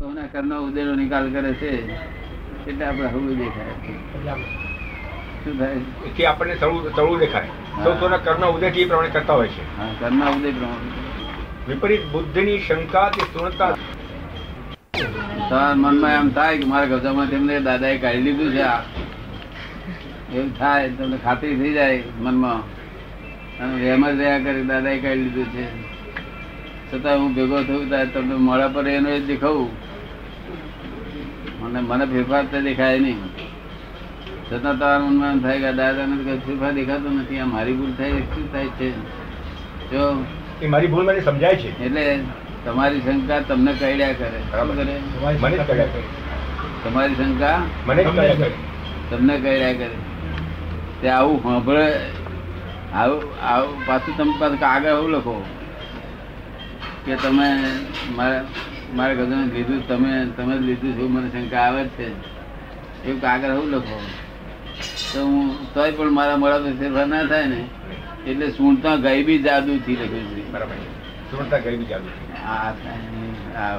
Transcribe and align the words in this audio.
સૌના 0.00 0.26
કર્મ 0.26 0.52
ઉદયનો 0.58 0.94
નિકાલ 0.94 1.32
કરે 1.32 1.52
છે 1.52 1.70
એટલે 2.66 2.84
આપણે 2.84 3.06
હળવું 3.06 3.38
દેખાય. 3.38 3.72
શું 5.44 5.58
થાય? 5.58 5.72
એથી 6.06 6.24
આપણને 6.24 6.54
તળું 6.54 6.94
તળું 6.94 7.18
દેખાય. 7.18 7.48
સૌ 7.84 7.92
સૌના 7.94 8.16
કર્મ 8.16 8.46
ઉદય 8.46 8.66
એ 8.66 8.84
પ્રમાણે 8.84 9.08
કરતા 9.08 9.34
હોય 9.34 9.48
છે. 9.48 9.64
હા 9.76 10.30
ઉદય 10.30 10.52
પ્રમાણે. 10.52 10.88
વિપરીત 11.68 12.06
બુદ્ધિની 12.12 12.58
શંકા 12.58 13.08
કે 13.08 13.20
શૂન્યતા 13.20 13.74
મનમાં 15.74 16.10
એમ 16.10 16.30
થાય 16.30 16.58
કે 16.58 16.64
મારા 16.64 16.84
ગજામાં 16.84 17.26
તેમને 17.26 17.60
દાદાએ 17.60 17.98
કાઢી 17.98 18.18
લીધું 18.18 18.50
છે 18.52 18.60
આ. 18.60 18.80
એવું 20.34 20.58
થાય 20.58 20.88
તમને 20.88 21.18
ખાતરી 21.24 21.56
થઈ 21.56 21.72
જાય 21.72 22.02
મનમાં. 22.18 22.58
અને 23.58 23.76
જ 23.82 24.18
રહ્યા 24.18 24.38
કરે 24.38 24.62
દાદાએ 24.62 24.98
કાઢી 24.98 25.18
લીધું 25.18 25.44
છે. 25.44 25.66
છતાં 26.90 27.18
હું 27.18 27.34
ભેગો 27.34 27.62
થયું 27.62 27.88
ત્યારે 27.88 28.06
તમને 28.06 28.34
મોડા 28.34 28.68
પર 28.68 28.88
એનો 28.88 29.18
જ 29.18 29.26
દેખાવું. 29.26 29.89
મને 31.70 31.80
મને 31.80 32.04
ફેરફાર 32.12 32.42
તો 32.52 32.60
દેખાય 32.60 32.98
નહીં. 32.98 33.20
છતાં 34.50 34.74
તમારા 34.78 34.98
મનમાં 34.98 35.40
થાય 35.40 35.58
કે 35.64 35.72
દાદાને 35.72 36.16
કઈ 36.24 36.38
ફેરફાર 36.46 36.72
દેખાતો 36.72 37.08
નથી. 37.10 37.38
આ 37.38 37.48
મારી 37.54 37.76
ભૂલ 37.80 37.92
થાય 37.98 38.28
શું 38.34 38.46
થાય 38.52 38.68
છે? 38.78 38.88
જો 39.90 40.02
એ 40.62 40.66
મારી 40.66 40.86
ભૂલ 40.86 41.04
મને 41.06 41.20
સમજાય 41.20 41.56
છે. 41.56 41.70
એટલે 41.84 42.04
તમારી 42.64 43.00
શંકા 43.00 43.40
તમને 43.48 43.72
કઈડ્યા 43.72 44.12
કરે. 44.12 44.40
શું 44.52 44.76
કરે? 44.76 44.96
તમારી 46.84 47.14
શંકા 47.14 47.56
મને 47.86 48.02
તમને 49.10 49.34
કઈડ્યા 49.44 49.72
કરે. 49.72 49.96
તે 51.02 51.08
આવું 51.08 51.38
સાંભળે 51.42 51.86
આવું 52.94 53.22
આવું 53.42 53.86
પાછું 53.86 54.16
તમે 54.16 54.34
પાછું 54.40 54.66
આગળ 54.68 54.90
આવું 54.90 55.10
લખો 55.10 55.36
કે 57.04 57.14
તમે 57.22 57.48
મારા 58.16 58.42
મારા 58.92 59.18
ગજાને 59.20 59.52
લીધું 59.52 59.80
તમે 59.86 60.10
તમે 60.34 60.54
જ 60.56 60.62
લીધું 60.62 60.92
છે 60.96 61.04
મને 61.08 61.28
શંકા 61.30 61.64
આવે 61.66 61.82
જ 61.86 61.94
છે. 61.94 62.06
એવું 63.02 63.20
કાગળ 63.20 63.52
હું 63.52 63.68
લખો. 63.72 63.98
તો 65.12 65.20
હું 65.24 65.40
તોય 65.72 65.92
પણ 65.92 66.12
મારા 66.12 66.38
મળા 66.38 66.62
તો 66.64 66.70
ફેરફાર 66.78 67.06
ના 67.08 67.24
થાય 67.26 67.46
ને 67.48 67.60
એટલે 68.24 68.46
સુણતા 68.52 68.96
ગઈબી 69.04 69.38
જાદુથી 69.42 69.96
લખ્યું 69.98 70.28
છે. 70.30 70.42
બરાબર. 70.48 70.76
સૂણતા 71.30 71.60
શૂન્યતા 71.60 71.78
બી 71.78 71.88
જાદુ 71.88 72.08
આ 72.44 72.70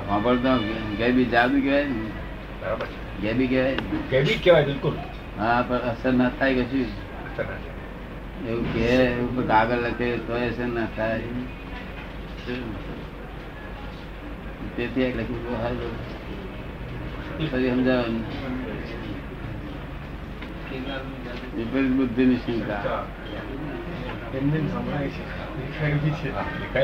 સાંભળતો 0.06 0.52
ગેબી 0.98 1.30
જાદુ 1.32 1.56
કહેવાય 1.64 1.88
ને. 1.92 2.06
બરાબર. 2.62 2.90
ગેબી 3.22 3.48
કહેવાય 3.48 3.78
ગેબી 4.10 4.40
કહેવાય 4.40 4.66
બિલકુલ. 4.66 4.96
હા 5.38 5.62
પણ 5.64 5.88
અસર 5.90 6.14
ના 6.14 6.32
થાય 6.38 6.56
કે 6.58 6.64
શું. 6.72 6.90
એવું 8.44 8.66
કે 8.72 8.82
એવું 9.20 9.46
કાગળ 9.48 9.84
લખે 9.86 10.08
તો 10.26 10.34
અસર 10.40 10.68
ના 10.70 10.90
થાય? 10.96 11.30
તેથી 14.76 15.06
આ 15.06 15.08
લખ્યું 15.08 15.48
તો 15.48 15.64
હારું. 15.64 15.92
ફરી 17.52 17.70
સમજાવો 17.70 18.04
વિપરીત 21.56 22.38
શંકા. 22.38 23.06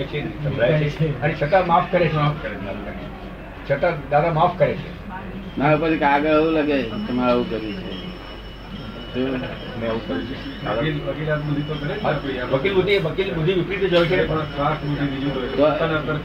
છે. 0.02 1.22
અને 1.22 1.34
છતાં 1.34 1.68
માફ 1.68 1.92
કરે 1.92 2.08
છે 2.08 2.16
છતાં 3.70 4.10
દાદા 4.10 4.34
માફ 4.34 4.60
કરે 4.60 4.74
છે. 4.74 5.08
મારા 5.58 5.78
પછી 5.78 5.98
કાગળ 5.98 6.28
એવું 6.28 6.54
લાગે 6.54 6.84
તમારે 6.84 7.32
આવું 7.32 7.50
કર્યું 7.50 7.74
છે. 7.74 7.87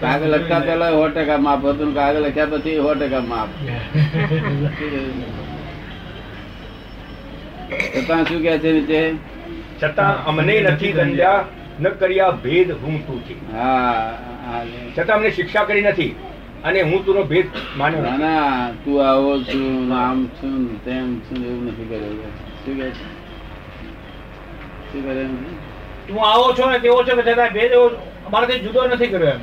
કાગળ 0.00 0.28
લખતા 0.28 0.60
પેલા 0.60 0.90
સો 0.90 1.08
ટકા 1.08 1.38
માફ 1.38 1.64
હતું 1.64 1.94
કાગળ 1.94 2.20
લખ્યા 2.20 2.52
પછી 2.52 2.76
સો 2.76 2.94
ટકા 2.94 3.20
માફ 3.22 3.52
છતાં 7.94 8.24
શું 8.24 8.40
કે 8.42 8.58
છે 8.58 8.72
નીચે? 8.72 9.00
છતાં 9.80 10.24
અમને 10.24 10.60
નથી 10.62 10.92
દંડ્યા 10.92 11.40
ન 11.80 11.88
કર્યા 11.90 12.30
ભેદ 12.42 12.68
હું 12.82 12.96
તું 13.06 13.18
થી 13.26 13.38
હા. 13.52 14.62
છતાં 14.96 15.16
અમને 15.16 15.30
શિક્ષા 15.30 15.64
કરી 15.64 15.82
નથી 15.82 16.12
અને 16.64 16.80
હું 16.82 17.04
તુંનો 17.04 17.22
ભેદ 17.24 17.46
માન્યો 17.76 18.16
ના 18.18 18.46
તું 18.84 18.98
આવો 19.06 19.32
છું 19.42 19.92
આમ 19.92 20.18
છું 20.36 20.84
તેમ 20.84 21.20
છું 21.20 21.38
એવું 21.44 21.64
નથી 21.66 21.84
કર્યું. 21.84 22.32
શું 22.64 22.76
કે 22.76 22.90
છે? 22.90 23.06
શું 24.92 25.02
કરે 25.04 25.24
તું 26.06 26.18
આવો 26.24 26.52
છો 26.52 26.70
ને 26.70 26.78
તેવો 26.78 27.04
છો 27.04 27.16
કે 27.16 27.22
છતાં 27.22 27.52
ભેદ 27.52 27.72
એવો 27.72 27.86
અમારાથી 28.26 28.58
જુદો 28.58 28.86
નથી 28.86 29.06
કર્યો 29.06 29.28
એમ. 29.28 29.40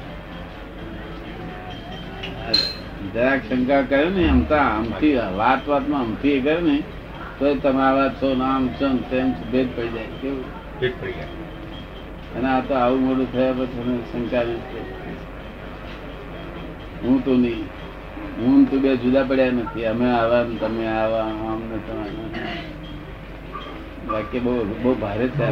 જરાક 3.13 3.41
શંકા 3.49 3.81
કરે 3.81 4.09
ને 4.09 4.29
આમતા 4.29 4.61
આમથી 4.61 5.15
વાત 5.35 5.67
વાતમાં 5.67 6.01
અમથી 6.01 6.41
કરે 6.41 6.61
ને 6.61 6.83
તો 7.39 7.55
તમારા 7.55 8.09
છો 8.21 8.35
નામ 8.35 8.69
છો 8.69 8.87
તેમ 9.09 9.33
ભેદ 9.51 9.67
પડી 9.75 9.87
જાય. 9.87 10.05
કેવું? 10.21 10.43
ભેદ 10.79 10.93
પડી 11.01 11.11
જાય. 11.11 11.27
અને 12.35 12.47
આ 12.49 12.61
તો 12.61 12.73
આવું 12.73 13.01
મોડું 13.01 13.31
થયા 13.31 13.51
પછી 13.51 13.99
શંકા 14.11 14.43
નથી. 14.43 14.85
હું 17.03 17.25
તો 17.25 17.31
નહીં. 17.31 17.65
હું 18.39 18.71
તો 18.71 18.77
બે 18.79 18.97
જુદા 18.97 19.23
પડ્યા 19.23 19.51
નથી. 19.51 19.85
અમે 19.85 20.11
આવા 20.11 20.43
તમે 20.59 20.87
આવા 20.87 21.21
આમ 21.21 21.61
ને 21.71 21.77
તમે. 21.77 22.58
વાક્ય 24.11 24.39
બહુ 24.39 24.53
બહુ 24.83 24.93
ભારે 25.01 25.27
છે 25.27 25.47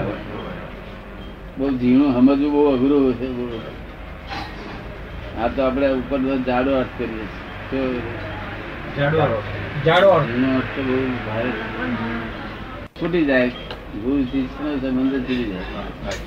બહુ 1.57 1.67
ઝીણું 1.77 2.13
સમજવું 2.13 2.51
બહુ 2.51 2.61
અઘરું 2.73 3.13
છે 3.19 3.27
આ 5.41 5.47
તો 5.47 5.61
આપણે 5.63 5.87
ઉપર 5.93 6.19
જાડો 6.47 6.71
અર્થ 6.79 6.93
કરીએ 6.97 7.25
છીએ. 7.69 8.01
જાડો 8.97 9.41
જાડો 9.85 10.09
અર્થ. 10.09 10.27
બહુ 10.87 10.97
ભારે 11.27 11.49
છૂટી 12.99 13.25
જાય. 13.25 13.51
ગુરુ 14.03 14.23
સંબંધ 14.23 15.13
છૂટી 15.13 15.43
જાય? 15.51 16.17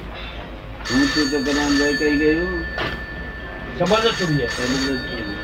હું 0.91 1.03
છું 1.13 1.27
તો 1.31 1.39
પેલા 1.47 1.67
અંદર 1.67 1.91
કઈ 1.99 2.17
ગયું? 2.17 2.53
સંબંધ 3.79 4.07
જ 4.07 4.15
છૂટી 4.21 4.37
જાય. 4.37 4.49
સંબંધ 4.49 5.03
છૂટી. 5.11 5.39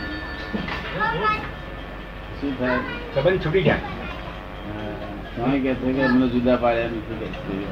શું 2.41 2.59
થાય? 2.59 2.79
સંબંધ 3.15 3.45
છૂટી 3.45 3.63
જાય. 3.63 4.06
કે 5.63 6.03
અમને 6.05 6.27
જુદા 6.29 6.57
પાડ્યા 6.57 6.87
નથી 6.87 7.67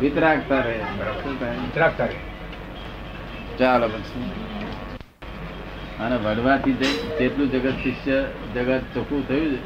વિતરાગતા 0.00 0.60
રહે. 0.60 0.76
વિતરાગતા 1.64 2.04
રહે. 2.04 2.20
ચાલો 3.58 3.86
પછી 3.88 4.24
અને 6.00 6.16
વડવાથી 6.16 6.72
જેટલું 6.72 7.50
જગત 7.52 7.74
શિષ્ય 7.82 8.18
જગત 8.54 8.80
ચોખ્ખું 8.94 9.28
થયું 9.28 9.50
છે 9.52 9.58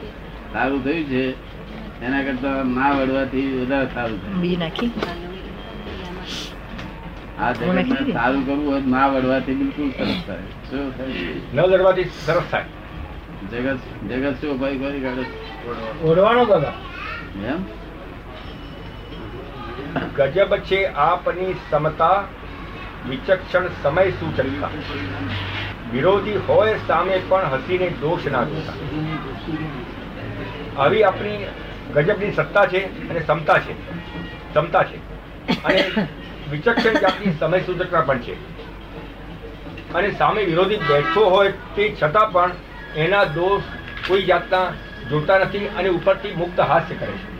સારું 0.53 0.81
થયું 0.85 1.05
છે 1.05 1.23
એના 2.07 2.23
કરતા 2.23 2.63
ના 2.63 2.91
વડવાથી 2.91 3.47
વધારે 3.61 3.89
સારું 3.95 4.19
થયું. 4.23 4.41
આ 7.39 7.53
જગત 7.53 8.13
સારું 8.13 8.43
કરવું 8.47 8.67
હોય 8.73 8.83
ના 8.87 9.07
વડવાથી 9.07 9.55
બિલકુલ 9.55 9.89
સરસ 9.91 10.21
થાય. 10.27 10.47
શું 10.71 10.99
થાય? 10.99 11.09
ન 11.55 11.59
લડવાથી 11.61 12.09
સરસ 12.27 12.47
થાય. 12.51 12.65
જગત 13.53 13.79
જગત 14.11 14.35
શું 14.41 14.59
ભાઈ 14.61 14.79
કરી 14.79 15.01
કાઢે? 15.01 15.25
ઓઢવાનો 16.05 16.45
દાદા. 16.45 16.73
એમ? 17.47 17.65
ગજબ 20.17 20.57
છે 20.57 20.85
આપની 20.85 21.55
સમતા 21.71 22.25
વિચક્ષણ 23.09 23.69
સમય 23.83 24.11
સુચરિતા 24.11 24.69
વિરોધી 25.93 26.37
હોય 26.49 26.75
સામે 26.87 27.21
પણ 27.29 27.45
હસીને 27.53 27.89
દોષ 27.89 28.27
ના 28.27 28.45
જોતા. 28.45 28.73
આવી 30.83 31.03
આપણી 31.03 31.47
ગજબની 31.95 32.33
સત્તા 32.33 32.67
છે 32.67 33.09
અને 33.11 33.21
ક્ષમતા 33.21 33.59
છે. 33.59 33.73
ક્ષમતા 34.53 34.83
છે. 34.83 34.97
અને 35.65 35.91
વિચક્ષણ 36.51 36.93
જાતની 36.93 37.33
સમય 37.41 37.61
સૂચકતા 37.61 38.01
પણ 38.01 38.19
છે. 38.19 38.57
અને 39.95 40.11
સામે 40.11 40.45
વિરોધી 40.45 40.77
બેઠો 40.77 41.25
હોય 41.25 41.53
તે 41.77 41.97
છતાં 42.03 42.33
પણ 42.33 42.51
એના 42.97 43.25
દોષ 43.25 43.63
કોઈ 44.09 44.23
જાતના 44.23 44.73
જોતા 45.11 45.39
નથી 45.39 45.67
અને 45.67 45.89
ઉપરથી 45.89 46.35
મુક્ત 46.35 46.61
હાસ્ય 46.61 46.95
કરે 46.95 47.13
છે. 47.13 47.37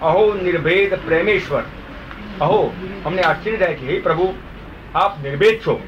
અહો 0.00 0.34
નિર્ભેદ 0.34 0.94
પ્રેમેશ્વર. 0.94 1.62
અહો 2.40 2.72
અમને 3.06 3.22
આશ્ચર્ય 3.22 3.56
થાય 3.56 3.74
છે. 3.74 3.92
હે 3.92 4.00
પ્રભુ 4.00 4.34
આપ 4.94 5.20
નિર્ભેદ 5.22 5.58
છો. 5.58 5.82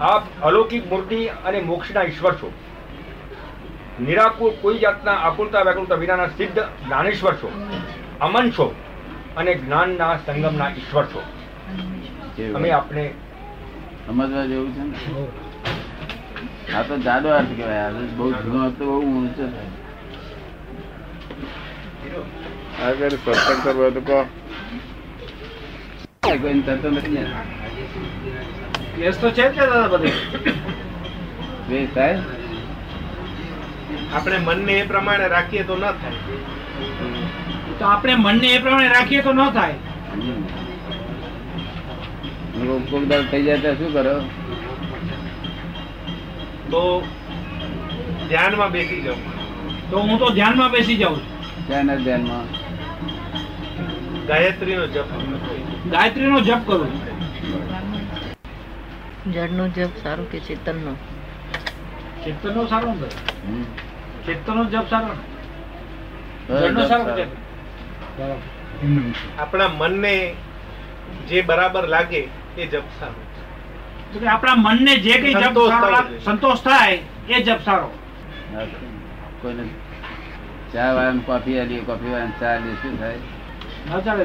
આપ 0.00 0.42
અલૌકિક 0.42 0.86
મૂર્તિ 0.86 1.26
અને 1.26 1.60
મોક્ષના 1.60 2.02
ઈશ્વર 2.02 2.34
છો. 2.34 2.52
નિરાકુર 4.00 4.52
કોઈ 4.60 4.78
જાતના 4.78 5.12
આકુલતા 5.12 5.62
વ્યાકુલતા 5.62 5.94
વિનાના 5.94 6.26
સિદ્ધ 6.26 6.58
જ્ઞાનેશ્વર 6.58 7.34
છો. 7.34 7.68
અમન 8.20 8.50
છો 8.50 8.74
અને 9.36 9.54
જ્ઞાનના 9.54 10.16
સંગમના 10.16 10.68
ઈશ્વર 10.68 11.04
છો? 11.04 11.22
અમે 12.54 12.70
આપને 12.70 13.14
સમજવા 14.06 14.46
જેવું 14.46 14.74
છે 14.74 14.78
ને? 14.78 14.94
આ 16.72 16.82
તો 16.88 16.94
જાડો 17.06 17.28
અર્થ 17.38 17.52
કહેવાય. 17.56 17.88
બહુ 18.18 18.26
જૂનો 18.42 18.60
હતો 18.68 18.84
બહુ 18.90 18.96
ઊંચો 19.08 19.44
થાય 19.54 19.72
આગળ 22.84 23.14
સત્સંગ 23.16 23.60
કરવો 23.64 23.90
તો 23.96 24.00
કહો. 24.08 24.18
કોઈને 26.42 26.62
થતો 26.66 26.88
નથી 26.90 27.12
ને 27.14 27.22
કેસ 28.96 29.16
તો 29.20 29.28
છે 29.30 29.44
જ 29.54 29.56
ને 29.58 29.66
દાદા 29.72 29.88
બધે. 29.92 30.10
દ્વેષ 31.66 31.88
થાય? 31.94 32.16
આપણે 34.14 34.38
મનને 34.46 34.72
એ 34.80 34.86
પ્રમાણે 34.92 35.26
રાખીએ 35.34 35.62
તો 35.70 35.74
ન 35.76 35.84
થાય. 36.00 36.18
તો 37.78 37.84
આપણે 37.92 38.14
મનને 38.24 38.48
એ 38.54 38.58
પ્રમાણે 38.64 38.90
રાખીએ 38.96 39.22
તો 39.28 39.32
ન 39.32 39.40
થાય. 39.58 39.76
કોક 42.66 42.82
કોક 42.90 43.04
થઈ 43.30 43.42
જાય 43.46 43.58
તો 43.64 43.70
શું 43.78 43.90
કરો? 43.98 44.16
તો 46.70 46.82
ધ્યાનમાં 48.28 48.70
બેસી 48.72 49.02
જાઉં 49.02 49.22
તો 49.90 49.96
હું 49.98 50.18
તો 50.18 50.28
ધ્યાનમાં 50.30 50.70
બેસી 50.70 50.96
જાઉં 50.96 51.20
ધ્યાન 51.68 52.04
ધ્યાનમાં. 52.04 52.46
ગાયત્રીનો 54.28 54.86
જપ 54.86 55.08
ગાયત્રીનો 55.92 56.38
જપ 56.40 56.60
કરું 56.66 56.92
જળનો 59.34 59.64
જપ 59.68 59.92
સારો 60.02 60.24
કે 60.24 60.38
ચેતનનો? 60.40 60.92
ચેતનનો 62.24 62.62
સારો 62.66 62.94
ને 62.94 63.08
ચેતનનો 64.26 64.64
જપ 64.64 64.86
સારો 64.90 65.08
ને? 65.08 65.22
જળનો 66.60 66.82
સારો 66.88 67.04
બરાબર. 67.04 68.38
આપણા 69.38 69.70
મનને 69.78 70.14
જે 71.28 71.42
બરાબર 71.42 71.84
લાગે 71.88 72.22
એ 72.58 72.66
જપ 72.66 72.86
સારો. 73.00 73.20
કે 74.20 74.28
આપણા 74.28 74.56
મનને 74.56 74.92
જે 75.04 75.14
કઈ 75.22 75.34
જપ 75.34 75.44
સંતોષ 75.44 75.70
સારો. 75.70 75.98
સંતોષ 76.24 76.60
થાય 76.62 76.98
એ 77.28 77.42
જપ 77.42 77.60
સારો. 77.64 77.88
કોઈને 79.42 79.64
ચા 80.72 80.90
વાળાને 80.96 81.22
કોફી 81.28 81.58
આલી 81.60 81.80
કોફી 81.88 82.10
વાળાને 82.14 82.34
ચા 82.40 82.52
આલી 82.54 82.76
શું 82.82 82.98
થાય? 82.98 83.18
ન 83.88 83.90
ચાલે 84.04 84.24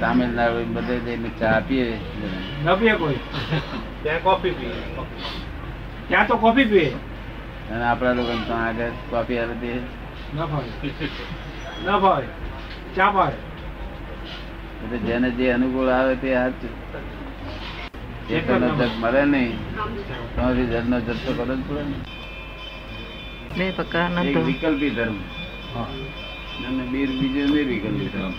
તામિલનાડુ 0.00 0.60
બધે 0.74 0.96
જઈને 1.06 1.30
ચા 1.40 1.52
આપીએ 1.56 1.86
ન 2.64 2.66
પીએ 2.78 2.94
કોઈ. 2.94 3.20
ત્યાં 4.02 4.22
કોફી 4.22 4.54
પીએ. 4.58 4.74
ત્યાં 6.08 6.26
તો 6.26 6.36
કોફી 6.36 6.68
પીએ. 6.72 6.90
અને 7.72 7.84
આપણા 7.84 8.14
લોકો 8.18 8.32
તો 8.48 8.54
આગળ 8.54 8.92
કોફી 9.10 9.38
આલે 9.38 9.54
દે 9.62 9.72
ન 10.34 10.36
ભાવે. 10.50 10.70
ન 11.84 11.88
ભાવે. 12.02 12.26
ચા 12.96 13.10
ભાવે. 13.10 13.38
એટલે 14.82 14.98
જેને 15.06 15.28
જે 15.38 15.52
અનુકૂળ 15.54 15.90
આવે 15.90 16.14
તે 16.22 16.28
હાથ 16.36 16.62
ચેતનનો 18.30 18.90
મળે 18.98 19.24
નહીં. 19.24 19.52
તમારી 20.36 20.66
જળનો 20.66 21.00
જગ 21.00 21.16
તો 21.26 21.32
જ 21.32 21.60
પડે 21.68 22.10
બે 23.58 23.70
પ્રકારના 23.70 24.22
એક 24.22 24.36
વિકલ્પી 24.36 24.90
ધર્મ. 24.90 25.16
અને 26.66 26.84
બીર 26.84 27.10
બીજું 27.10 27.50
નિર્વિકલ્પી 27.56 28.08
ધર્મ. 28.08 28.32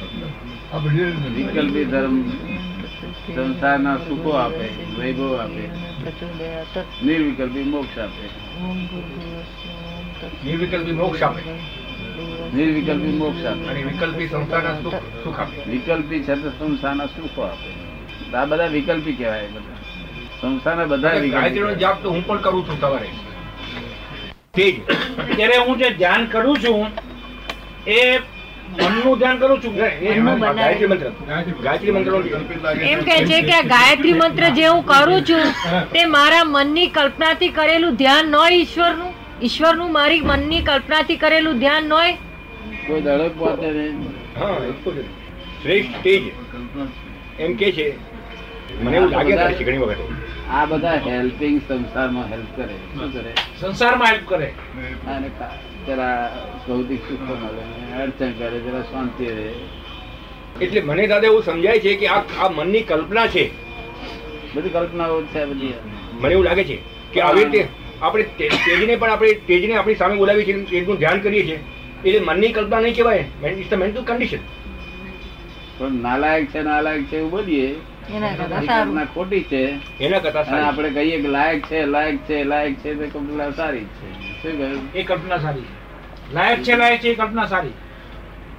વિકલ્પી 1.36 1.86
ધર્મ 1.86 2.24
સંસારના 3.36 3.98
સુખો 3.98 4.30
આપે 4.30 4.70
વૈભવ 5.00 5.38
આપે. 5.40 5.68
નિર્વિકલ્પી 7.06 7.64
મોક્ષ 7.64 8.00
આપે. 8.00 8.26
નિર્વિકલ્પી 10.46 10.92
મોક્ષ 10.92 11.24
આપે. 11.24 11.42
નિર્વિકલ્પી 12.56 13.12
મોક્ષ 13.18 13.46
આપે. 13.46 13.68
અને 13.68 13.84
વિકલ્પી 13.84 14.28
સંસ્થાના 14.28 14.82
સુખ 14.84 14.96
સુખ 15.24 15.40
આપે. 15.40 15.70
વિકલ્પી 15.70 16.24
છે 16.24 16.36
તો 16.36 16.50
સંસ્થાના 16.50 17.06
સુખો 17.06 17.42
આપે. 17.42 17.92
આ 18.38 18.46
બધા 18.46 18.66
વિકલ્પી 18.66 19.14
કહેવાય 19.14 19.48
બધા. 19.48 19.81
સંસારના 20.42 20.86
બધા 20.86 21.10
ગાયત્રીનો 21.34 21.74
જાપ 21.76 22.04
તો 22.04 22.10
હું 22.10 22.28
પણ 22.28 22.38
કરું 22.38 22.68
છું 22.68 22.80
સવારે. 22.82 23.10
ઠીક. 24.56 24.76
ત્યારે 25.36 25.58
હું 25.58 25.78
જે 25.78 25.90
ધ્યાન 25.90 26.26
કરું 26.26 26.58
છું 26.58 26.88
એ 27.88 28.18
મનનું 28.18 29.18
ધ્યાન 29.20 29.38
કરું 29.38 29.58
છું? 29.64 29.74
એ 29.78 30.20
ગાયત્રી 30.20 30.88
મંત્ર. 30.88 31.10
ગાયત્રી 31.64 31.92
મંત્ર. 31.92 32.12
એમ 32.82 33.00
કે 33.00 33.18
છે 33.26 33.42
કે 33.42 33.62
ગાયત્રી 33.64 34.14
મંત્ર 34.14 34.50
જે 34.50 34.66
હું 34.68 34.84
કરું 34.86 35.22
છું 35.22 35.44
તે 35.94 36.06
મારા 36.06 36.44
મનની 36.46 36.88
કલ્પનાથી 36.88 37.50
કરેલું 37.50 37.96
ધ્યાન 37.96 38.26
ન 38.26 38.36
ઈશ્વરનું? 38.52 39.14
ઈશ્વરનું 39.44 39.92
મારી 39.92 40.22
મનની 40.22 40.62
કલ્પનાથી 40.62 41.16
કરેલું 41.16 41.60
ધ્યાન 41.60 41.84
ન 41.84 41.94
હોય 41.94 42.14
કોઈ 42.88 43.02
પહોંચે 43.38 43.72
નહીં. 43.72 45.02
શ્રેષ્ઠ 45.64 46.08
એમ 47.40 47.54
કે 47.54 47.72
છે. 47.72 47.88
મને 48.84 48.98
એવું 48.98 49.10
લાગે 49.10 49.54
છે 49.54 49.64
ઘણી 49.64 49.78
વખત. 49.78 49.98
આ 50.52 50.66
બધા 50.66 50.96
હેલ્પિંગ 51.08 51.62
સંસારમાં 51.68 52.26
હેલ્પ 52.30 52.50
કરે. 52.56 52.76
શું 52.94 53.14
કરે? 53.14 53.34
સંસારમાં 53.60 54.08
હેલ્પ 54.08 54.26
કરે. 54.28 54.50
અને 55.08 55.30
જરા 55.88 56.16
ભૌતિક 56.68 57.02
સુખ 57.10 57.22
મળે 57.44 57.64
અડચણ 58.04 58.32
કરે 58.32 58.58
જરા 58.60 58.82
શાંતિ 58.82 59.26
રહે. 59.26 59.50
એટલે 60.62 60.82
મને 60.82 61.08
દાદા 61.08 61.28
એવું 61.28 61.44
સમજાય 61.44 61.80
છે 61.80 61.96
કે 61.96 62.08
આ 62.08 62.22
આ 62.40 62.50
મનની 62.50 62.82
કલ્પના 62.82 63.28
છે. 63.28 63.46
બધી 64.56 64.70
કલ્પનાઓ 64.70 65.22
છે 65.24 65.46
બધી. 65.46 65.74
મને 66.22 66.34
એવું 66.34 66.46
લાગે 66.46 66.64
છે 66.64 66.78
કે 67.14 67.22
આવી 67.22 67.44
રીતે 67.44 67.62
આપણે 68.02 68.24
તેજને 68.40 68.96
પણ 68.96 69.10
આપણે 69.12 69.34
તેજને 69.48 69.74
આપણી 69.76 69.96
સામે 69.96 70.16
બોલાવી 70.16 70.44
છે 70.44 70.54
તેજનું 70.72 70.98
ધ્યાન 70.98 71.20
કરીએ 71.20 71.44
છીએ. 71.46 71.60
એટલે 72.06 72.20
મનની 72.20 72.52
કલ્પના 72.52 72.80
નહીં 72.80 72.96
કહેવાય. 72.96 73.24
ઇટ્સ 73.48 73.70
ધ 73.72 73.74
મેન્ટલ 73.74 74.04
કન્ડિશન 74.04 74.44
પણ 75.78 75.92
નાલાયક 76.02 76.46
છે 76.46 76.62
નાલાયક 76.62 77.04
છે 77.04 77.18
એવું 77.18 77.32
બોલીએ 77.32 77.68
એના 78.16 78.32
કરતા 78.36 78.62
સારું. 78.62 79.06
ખોટી 79.14 79.44
છે. 79.44 79.64
એના 80.00 80.20
કરતા 80.20 80.40
આપડે 80.40 80.62
આપણે 80.62 80.90
કહીએ 80.90 81.22
કે 81.22 81.28
લાયક 81.28 81.62
છે 81.66 81.86
લાયક 81.86 82.18
છે 82.30 82.44
લાયક 82.44 82.76
છે 82.76 82.96
તે 82.96 83.06
કલ્પના 83.08 83.52
સારી 83.52 83.86
છે. 83.98 84.10
શું 84.42 84.58
કહ્યું? 84.58 84.94
એ 84.94 85.04
કલ્પના 85.04 85.38
સારી 85.38 85.62
છે. 85.62 86.34
લાયક 86.34 86.64
છે 86.64 86.76
લાયક 86.76 87.00
છે 87.00 87.10
એ 87.10 87.16
કલ્પના 87.16 87.46
સારી 87.46 87.74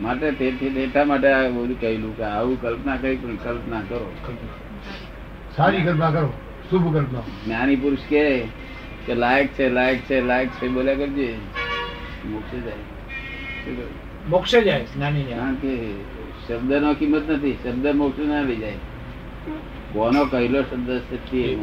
માટે 0.01 0.31
તેથી 0.33 0.67
એટલા 0.67 1.05
માટે 1.05 1.29
આ 1.33 1.49
બધું 1.49 1.81
કહેલું 1.81 2.17
કે 2.17 2.23
આવું 2.23 2.61
કલ્પના 2.63 2.97
કઈ 2.97 3.17
પણ 3.17 3.37
કલ્પના 3.37 3.81
કરો. 3.81 4.13
સારી 5.57 5.83
કલ્પના 5.83 6.11
કરો. 6.11 6.33
શુભ 6.71 6.95
કલ્પના. 6.95 7.21
જ્ઞાની 7.47 7.77
પુરુષ 7.77 7.99
કે 8.09 8.25
કે 9.07 9.15
લાયક 9.15 9.49
છે 9.49 9.69
લાયક 9.69 9.99
છે 10.01 10.21
લાયક 10.21 10.49
છે 10.49 10.69
બોલ્યા 10.69 10.95
કરજે. 10.95 11.35
મોક્ષે 12.27 12.61
જાય. 12.61 12.83
મોક્ષે 14.29 14.63
જાય 14.63 14.85
જ્ઞાની 14.85 15.23
કારણ 15.23 15.55
કે 15.55 15.77
શબ્દ 16.49 16.73
નો 16.73 16.95
કિંમત 16.95 17.31
નથી. 17.31 17.55
શબ્દ 17.65 17.87
મોક્ષ 17.97 18.19
ના 18.19 18.41
લઈ 18.41 18.57
જાય. 18.57 18.77
કોનો 19.93 20.25
કહેલો 20.25 20.62
શબ્દ 20.62 20.91
છે 21.11 21.56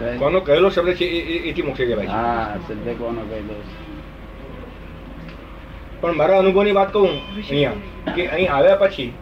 તે? 0.00 0.16
કોનો 0.18 0.40
કહેલો 0.40 0.70
શબ્દ 0.70 0.88
છે 0.92 1.04
એથી 1.44 1.62
મોક્ષે 1.62 1.86
કહેવાય 1.86 2.08
હા 2.08 2.56
શબ્દ 2.68 2.88
કોનો 2.98 3.20
કહેલો 3.20 3.54
પણ 6.00 6.16
મારા 6.16 6.38
અનુભવની 6.38 6.72
વાત 6.72 6.92
કહું 6.92 7.10
અહીંયા 7.36 8.14
કે 8.14 8.28
અહીં 8.28 8.52
આવ્યા 8.52 8.76
પછી 8.76 9.12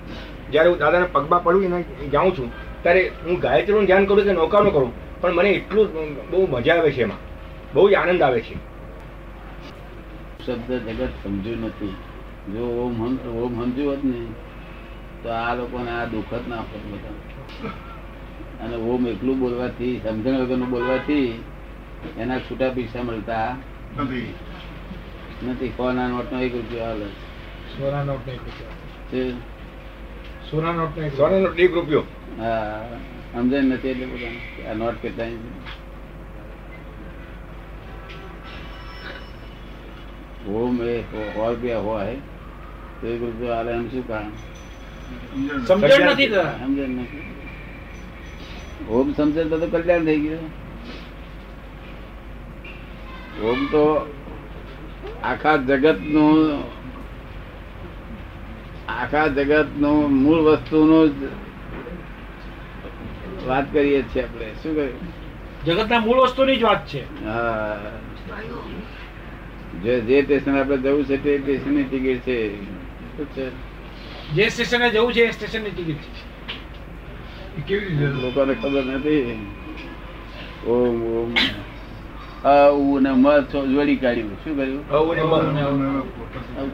જ્યારે 0.50 0.70
હું 0.70 0.78
દાદાના 0.78 1.06
પગમાં 1.06 1.44
પડું 1.44 1.64
એને 1.64 1.84
જાઉં 2.12 2.36
છું 2.36 2.50
ત્યારે 2.82 3.08
હું 3.08 3.40
ગાયત્રીનું 3.40 3.86
ધ્યાન 3.86 4.06
કરું 4.06 4.24
કે 4.24 4.32
નૌકાનું 4.32 4.72
કરું. 4.72 4.92
પણ 5.20 5.34
મને 5.34 5.50
એટલું 5.50 5.86
બહુ 6.30 6.46
મજા 6.46 6.74
આવે 6.74 6.90
છે 6.92 7.02
એમાં. 7.02 7.18
બહુ 7.74 7.90
જ 7.90 7.94
આનંદ 7.94 8.22
આવે 8.22 8.40
છે. 8.40 8.54
શબ્દ 10.46 10.72
જગત 10.72 11.08
સમજ્યું 11.24 11.58
નથી. 11.60 11.94
જો 12.52 12.64
ઓમ 12.64 13.00
ઓમ 13.02 13.62
સમજ્યું 13.62 13.90
હોત 13.90 14.04
ને 14.04 14.18
તો 15.26 15.32
આ 15.32 15.54
લોકોને 15.54 15.90
આ 15.90 16.06
દુઃખ 16.06 16.32
જ 16.32 16.48
ના 16.48 16.58
આપત 16.58 16.82
બધા 16.90 17.14
અને 18.62 18.76
ઓમ 18.92 19.06
એકલું 19.06 19.38
બોલવાથી 19.40 19.94
સમજણ 20.04 20.36
વગરનું 20.42 20.70
બોલવાથી 20.70 21.28
એના 22.18 22.40
છૂટા 22.40 22.70
પૈસા 22.70 23.02
મળતા 23.02 23.56
નથી. 25.44 25.72
કોના 25.76 26.08
નોટનો 26.08 26.38
એક 26.40 26.52
રૂપિયો 26.52 26.86
હાલ 26.86 27.02
સોના 27.72 28.04
નોટ 28.04 28.22
પૂછ્યો. 28.24 28.72
છે. 29.10 29.22
સોના 30.50 30.72
નોટ 30.72 30.94
પૂછ્યો. 30.94 31.16
સોનાનો 31.16 31.48
એક 31.56 31.72
રૂપિયો? 31.74 32.04
હા 32.38 32.98
સમજણ 33.32 33.66
નથી 33.72 33.90
એટલે 33.90 34.06
બધા 34.06 34.70
આ 34.70 34.74
નોટ 34.74 34.96
કેટલા? 35.02 35.30
ઓમ 40.56 40.76
એ 40.82 40.94
સો 41.10 41.18
રૂપિયા 41.36 41.82
હોય 41.82 42.16
તો 43.00 43.06
એક 43.06 43.20
રૂપિયો 43.20 43.54
હાલે 43.54 43.70
એમ 43.72 43.90
શું 43.90 44.06
કારણ? 44.08 44.32
સમજણ 45.66 46.10
નથી 46.10 46.26
સમજણ 46.26 46.90
નથી. 46.90 47.22
ઓમ 48.90 49.12
સમજણ 49.12 49.48
તો 49.48 49.58
તો 49.58 49.66
કલ્યાણ 49.66 50.04
થઈ 50.04 50.20
ગયું. 50.20 50.66
ઓમ 53.42 53.66
તો 53.66 54.14
આખા 55.24 55.56
જગતનું 55.56 56.62
આખા 58.88 59.26
જગતનું 59.26 60.12
મૂળ 60.12 60.38
વસ્તુ 60.38 60.84
નું 60.84 61.12
વાત 63.46 63.72
કરીએ 63.72 64.02
છીએ 64.02 64.22
આપણે. 64.22 64.46
શું 64.62 64.74
કહ્યું? 64.74 64.92
જગતના 65.64 65.98
મૂળ 65.98 66.20
વસ્તુની 66.20 66.56
જ 66.56 66.62
વાત 66.62 66.86
છે. 66.86 67.24
હા. 67.24 67.78
જે 69.84 70.22
સ્ટેશન 70.22 70.58
આપણે 70.58 70.76
જવું 70.76 71.04
છે 71.04 71.16
તે 71.16 71.38
સ્ટેશનની 71.38 71.84
ટિકિટ 71.84 72.20
છે. 72.20 72.64
શું 73.16 73.26
છે? 73.26 73.65
જે 74.34 74.48
સ્ટેશને 74.48 74.90
જવું 74.90 75.12
છે 75.12 75.20
એ 75.20 75.30
સ્ટેશનની 75.30 75.70
ટિકિટ 75.70 75.96
છે. 75.96 77.62
કેવી 77.66 77.86
રીતે 77.86 78.06
લોકોને 78.06 78.54
ખબર 78.54 78.84
નથી. 78.84 79.46
ઓમ 80.66 81.02
ઓમ. 81.02 81.34
અ 82.44 82.70
ઉ 82.70 82.98
ને 83.00 83.10
મ 83.10 83.40
જોડી 83.40 83.96
કાઢ્યું. 83.96 84.34
શું 84.44 84.56
કર્યું? 84.56 84.88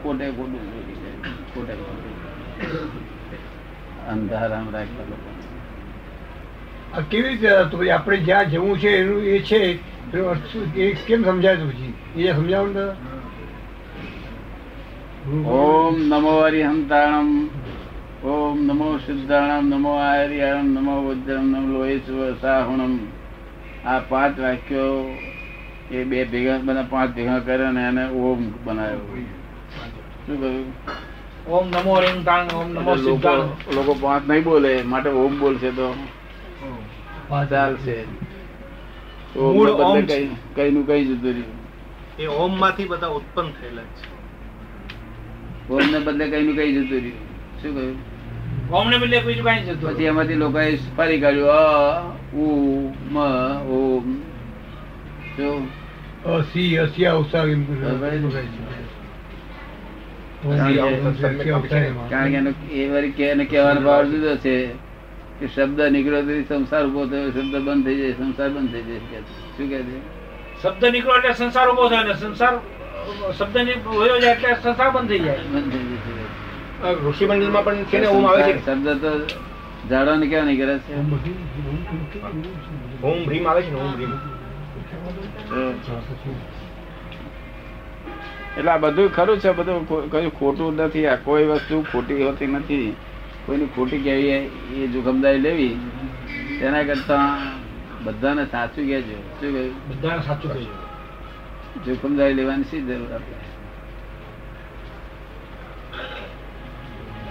કોટે 0.03 0.25
કોટું 0.29 0.61
કોટે 1.53 1.73
અંધારામ 4.09 4.69
રાખતા 4.73 5.03
લોકો. 5.03 5.29
આ 6.93 6.99
કેવી 7.01 7.29
રીતે 7.29 7.89
આપણે 7.89 8.17
જ્યાં 8.17 8.49
જવું 8.49 8.79
છે 8.79 8.89
એનું 8.89 9.21
એ 9.23 9.39
છે. 9.39 9.79
કેમ 11.07 11.23
સમજાય 11.23 11.55
પછી 11.55 11.93
એ 12.15 12.33
સમજાવું 12.33 12.67
ને 12.67 12.73
દાદા. 12.73 12.95
ઓમ 15.23 15.95
નમો 15.99 16.31
હરિહંતાણમ. 16.41 17.47
ઓમ 18.23 18.67
નમો 18.67 18.97
સિદ્ધાણમ 18.97 19.69
નમો 19.69 19.89
આર્યાણમ 19.89 20.73
નમો 20.73 21.01
વજ્રમ 21.01 21.45
નમો 21.45 21.73
લોહેશ્વ 21.73 22.47
આ 23.85 23.99
પાંચ 23.99 24.39
વાક્યો 24.39 25.17
એ 25.91 26.03
બે 26.03 26.25
ભેગા 26.25 26.57
બધા 26.57 26.85
પાંચ 26.89 27.15
ભેગા 27.15 27.39
કર્યા 27.39 27.71
ને 27.71 27.81
એને 27.81 28.03
ઓમ 28.05 28.51
બનાવ્યો 28.65 28.99
શું 30.27 30.41
કહ્યું? 30.41 30.65
ઓમ 31.47 31.69
નમો 31.69 31.99
રીંગ 31.99 32.27
ઓમ 32.53 32.73
નમો 32.73 32.95
લોકો 32.95 33.29
લોકો 33.73 33.93
પાંચ 33.93 34.29
નહીં 34.29 34.43
બોલે 34.43 34.83
માટે 34.83 35.09
ઓમ 35.09 35.39
બોલશે 35.39 35.71
તો. 35.71 35.93
પાંચ 37.29 37.49
ચાલશે 37.49 38.03
ઓમ 39.35 39.53
બદલે 39.57 40.01
છે. 40.01 40.17
કઈ 40.17 40.35
કઈ 40.55 40.71
નું 40.71 40.87
કઈ 40.87 41.05
જતું 41.05 41.31
રહ્યું 41.31 41.59
એ 42.19 42.27
ઓમમાંથી 42.27 42.85
બધા 42.85 43.07
ઉત્પન્ન 43.07 43.51
થયેલા 43.51 43.81
છે. 43.81 44.22
ઓમ 45.69 45.91
ને 45.91 45.99
બદલે 45.99 46.29
કઈ 46.29 46.43
નું 46.43 46.55
કઈ 46.55 46.73
જતું 46.73 46.97
રહ્યું. 46.97 47.61
શું 47.61 47.75
કહ્યું? 47.75 48.13
ઓમ 48.71 48.89
ને 48.89 48.97
બદલે 48.97 49.19
બીજું 49.19 49.45
કઈ 49.45 49.63
જતું 49.63 49.97
પછી 49.97 50.03
એમાંથી 50.03 50.33
લોકોએ 50.33 50.77
ફરી 50.97 51.19
કાઢ્યું. 51.19 51.49
અ 51.49 52.17
ઉ 52.35 52.45
મ 53.11 53.17
ઓમ 53.69 54.21
શું? 55.37 55.67
અસી 56.23 56.75
એમ. 56.75 56.85
ઓમ 60.45 60.57
કારણ 62.09 62.51
કે- 62.51 62.71
એ 62.71 63.23
એને 63.23 63.45
કહેવાનો 63.45 63.81
ભાવ 63.81 64.03
જુદો 64.03 64.35
છે 64.35 64.67
કે 65.39 65.47
શબ્દ 65.47 65.81
નીકળ્યો 65.81 66.21
તો 66.21 66.41
સંસાર 66.41 66.85
ઊભો 66.85 67.05
થયો 67.05 67.29
શબ્દ 67.31 67.55
બંધ 67.55 67.85
થઈ 67.85 67.95
જાય 67.95 68.11
સંસાર 68.11 68.49
બંધ 68.49 68.71
થઈ 68.71 68.81
જાય 68.81 69.21
શું 69.21 69.69
કે 69.69 69.83
છે? 69.83 70.23
શબ્દ 70.63 70.85
નીકળો 70.85 71.15
એટલે 71.15 71.33
સંસાર 71.33 71.69
ઊભો 71.69 71.89
થાય 71.89 72.03
ને 72.03 72.13
સંસાર 72.13 72.53
શબ્દ 73.37 73.55
ને 73.67 73.73
વયો 73.85 74.17
જાય 74.19 74.33
એટલે 74.35 74.49
સંસાર 74.63 74.89
બંધ 74.91 75.09
થઈ 75.09 75.19
જાય. 75.19 75.41
ઋષિ 77.03 77.23
મંડળ 77.25 77.35
મંડળમાં 77.35 77.63
પણ 77.65 77.85
છે 77.85 77.97
ને 77.99 78.07
ઓમ 78.07 78.25
આવે 78.25 78.41
છે? 78.43 78.53
શબ્દ 78.65 78.87
તો 79.01 79.11
ઝાડવાની 79.89 80.29
કેવા 80.29 80.45
નીકળે 80.45 80.75
છે? 80.79 80.93
ઓમ 83.01 83.17
ભ્રીમ 83.25 83.45
આવે 83.47 83.61
છે 83.61 83.71
ને 83.71 83.77
ઓમ 83.77 83.91
પછી. 83.93 84.19
એટલે 88.57 88.71
આ 88.71 88.77
બધું 88.77 89.07
ખરું 89.11 89.37
છે 89.39 89.49
બધું 89.53 89.87
કયું 89.87 90.09
કઈ 90.11 90.31
ખોટું 90.39 90.71
નથી 90.75 91.07
આ 91.07 91.17
કોઈ 91.25 91.45
વસ્તુ 91.45 91.75
ખોટી 91.91 92.23
હોતી 92.23 92.47
નથી. 92.47 92.95
કોઈની 93.45 93.71
ખોટી 93.75 94.01
કહેવી 94.05 94.31
એ 94.77 94.87
જોખમદારી 94.87 95.41
લેવી 95.41 95.75
તેના 96.59 96.83
કરતા 96.83 97.27
બધાને 98.05 98.43
સાચું 98.45 98.85
કહેજો. 98.87 99.17
શું 99.39 99.49
કહ્યું? 99.53 99.73
બધાને 99.89 100.21
સાચું 100.21 100.49
કહ્યું 100.51 100.92
જોખમદારી 101.75 102.35
લેવાની 102.35 102.65
શી 102.65 102.81
જરૂર 102.81 103.11
આપણે 103.11 103.37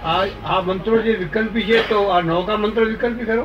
આ 0.05 0.23
આ 0.47 0.63
મંત્રો 0.65 0.97
જે 1.01 1.13
વિકલ્પી 1.17 1.65
છે 1.65 1.79
તો 1.89 1.99
આ 2.11 2.21
નૌકા 2.23 2.59
મંત્ર 2.59 2.85
વિકલ્પી 2.87 3.27
ખરો 3.27 3.45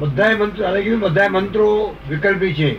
બધાય 0.00 0.36
મંત્રો 0.36 0.62
આને 0.66 0.80
કીધું 0.82 1.00
બધાય 1.02 1.30
મંત્રો 1.32 1.66
વિકલ્પી 2.08 2.54
છે 2.54 2.70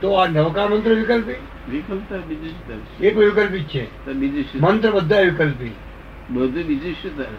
તો 0.00 0.08
આ 0.16 0.26
નૌકા 0.28 0.68
મંત્ર 0.68 0.90
વિકલ્પી 0.94 1.38
વિકલ્પ 1.68 2.02
તો 2.08 2.16
બીજું 2.22 2.50
શું 2.50 2.62
તારે? 2.68 2.82
એ 3.00 3.10
કોઈ 3.10 3.30
વિકલ્પી 3.30 3.62
જ 3.62 3.68
છે 3.68 3.82
તો 4.04 4.10
બીજું 4.14 4.44
શું 4.44 4.60
મંત્ર 4.64 4.90
બધા 4.92 5.22
વિકલ્પી 5.22 5.74
બધું 6.30 6.64
બીજું 6.64 6.94
શું 6.94 7.12
તારે? 7.16 7.36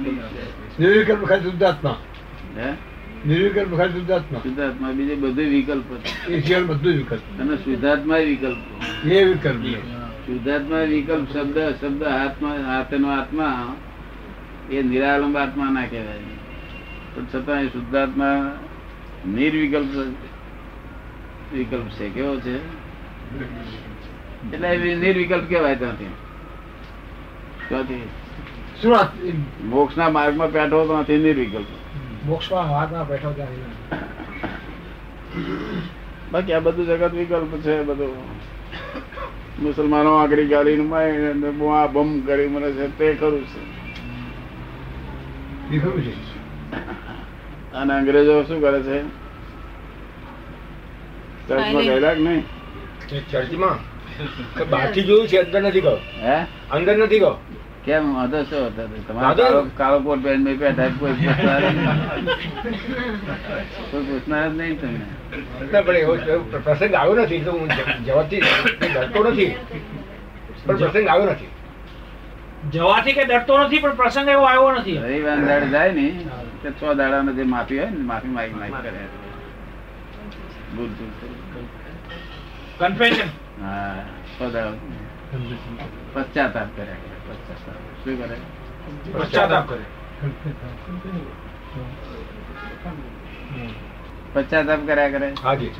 વિકલ્પ 0.00 0.22
છે. 0.30 0.42
નિર્વિકલ્પ 0.78 1.22
ખાલી 1.24 1.44
શુદ્ધાત્મા 1.44 1.96
હે 2.56 2.68
નિર્વિકલ્પ 3.26 3.76
ખાલી 3.76 3.92
શુદ્ધાત્મા. 3.92 4.38
શુદ્ધાત્મા 4.38 4.90
બીજે 4.90 5.14
બધે 5.14 5.44
વિકલ્પ 5.44 5.84
છે. 5.84 6.26
એ 6.26 6.40
સિવાય 6.40 6.62
બધું 6.62 6.92
વિકલ્પ. 6.92 7.40
અને 7.40 7.56
શુદ્ધાત્મા 7.56 8.16
વિકલ્પ. 8.16 8.58
એ 9.06 9.24
વિકલ્પ 9.24 9.64
શુદ્ધાત્મા 10.26 10.78
વિકલ્પ 10.78 11.32
શબ્દ 11.32 11.58
શબ્દ 11.80 12.02
આત્મા 12.02 12.56
હાથનો 12.66 13.08
આત્મા 13.08 13.76
એ 14.70 14.82
નિરાલંબ 14.82 15.36
આત્મા 15.36 15.70
ના 15.70 15.86
કહેવાય. 15.86 16.18
પણ 17.14 17.24
છતાં 17.24 17.62
એ 17.62 17.66
શુદ્ધાત્મા 17.66 18.58
નિર્વિકલ્પ 19.26 19.86
વિકલ્પ 21.54 21.88
છે. 21.88 22.08
કેવો 22.08 22.40
છે? 22.40 22.56
એટલે 24.54 24.94
નિર્વિકલ્પ 24.94 25.48
કહેવાય 25.48 25.76
ત્યાંથી. 25.76 26.06
ત્યાંથી. 27.68 28.08
શું 28.82 28.96
ના 29.96 30.10
માર્ગમાં 30.10 30.52
માર્ગમાં 30.52 30.86
તો 30.86 30.98
નથી 30.98 31.16
નિર્વિકલ્પ. 31.18 31.66
મોક્ષમાં 32.26 32.68
હાથમાં 32.68 33.08
બેઠો 33.08 33.30
ત્યાં 33.32 33.48
બાકી 36.32 36.52
આ 36.52 36.58
બધું 36.58 36.86
જગત 36.86 37.14
વિકલ્પ 37.14 37.56
છે 37.56 37.82
બધું. 37.82 38.16
મુસલમાનો 39.62 40.28
ગાડીને 40.28 40.84
મારીને 40.84 41.68
આ 41.68 41.86
બમ 41.86 42.20
કરી 42.20 42.48
મને 42.48 42.72
છે 42.72 42.98
તે 42.98 43.14
ખરું 43.14 43.44
છે. 43.44 43.60
અને 47.74 47.94
અંગ્રેજો 47.94 48.42
શું 48.42 48.60
કરે 48.60 48.82
છે? 48.82 49.02
ચર્ચમાં 51.48 51.82
ગયેલા 51.82 52.14
કે 52.14 52.20
નહીં? 52.20 52.44
ચર્ચમાં? 53.30 53.78
કે 54.54 54.64
બહારથી 54.64 55.02
જોયું 55.02 55.28
છે 55.28 55.36
અંદર 55.36 55.62
નથી 55.62 55.80
ગયો. 55.80 55.98
હે? 56.22 56.42
અંદર 56.70 56.96
નથી 56.96 57.18
ગયો. 57.18 57.36
કેમ? 57.84 58.04
વાંધો 58.16 58.40
શું 58.50 58.64
તમારો 59.06 59.62
કાળો 59.78 59.98
કોટ 60.06 60.20
પહેરીને 60.24 60.44
મેં 60.48 60.58
બેઠા 60.58 60.90
કોઈ 60.98 61.14
પૂછનાર 61.20 61.62
કોઈ 63.90 64.04
પૂછનાર 64.08 64.44
જ 64.50 64.52
નહીં 64.58 64.76
તમને. 64.80 65.06
ના, 65.72 65.82
પણ 65.86 65.96
એવો 66.02 66.14
પ્રસંગ 66.66 66.94
આવ્યો 67.00 67.16
નથી 67.24 67.40
તો 67.46 67.50
હું 67.56 67.68
જવાથી 68.06 68.42
ડરતો 68.94 69.20
નથી. 69.30 69.50
પણ 70.66 70.76
પ્રસંગ 70.82 71.06
આવ્યો 71.08 71.32
નથી. 71.32 71.50
જવાથી 72.72 73.14
કે 73.18 73.24
ડરતો 73.24 73.54
નથી 73.62 73.82
પણ 73.84 73.96
પ્રસંગ 74.00 74.28
એવો 74.34 74.44
આવ્યો 74.50 74.72
નથી. 74.78 74.98
રવિવાર 75.04 75.38
દાડે 75.48 75.68
જાય 75.74 75.92
ને 75.98 76.06
તે 76.62 76.68
છ 76.78 76.82
દાડાનો 77.00 77.30
જે 77.38 77.44
માફી 77.54 77.78
હોય 77.78 77.90
ને 77.90 78.04
માફી 78.10 78.34
માગી 78.36 78.58
માગી 78.60 78.82
કરે. 78.84 79.02
ભૂલ 80.74 80.90
કરી. 80.98 81.66
કન્ફેશન 82.80 83.28
હા 83.62 83.96
છ 84.34 84.38
દાડા 84.54 84.74
પશ્ચાતાપ 86.14 86.70
કર્યા 86.76 87.11
શું 88.04 88.14
કરે 88.20 88.36
પશ્ચાતાપ 89.14 89.64
કરે. 89.68 89.84
પશ્ચાતાપ 94.34 94.80
કર્યા 94.86 95.10
કરે? 95.14 95.28
હાજી 95.44 95.72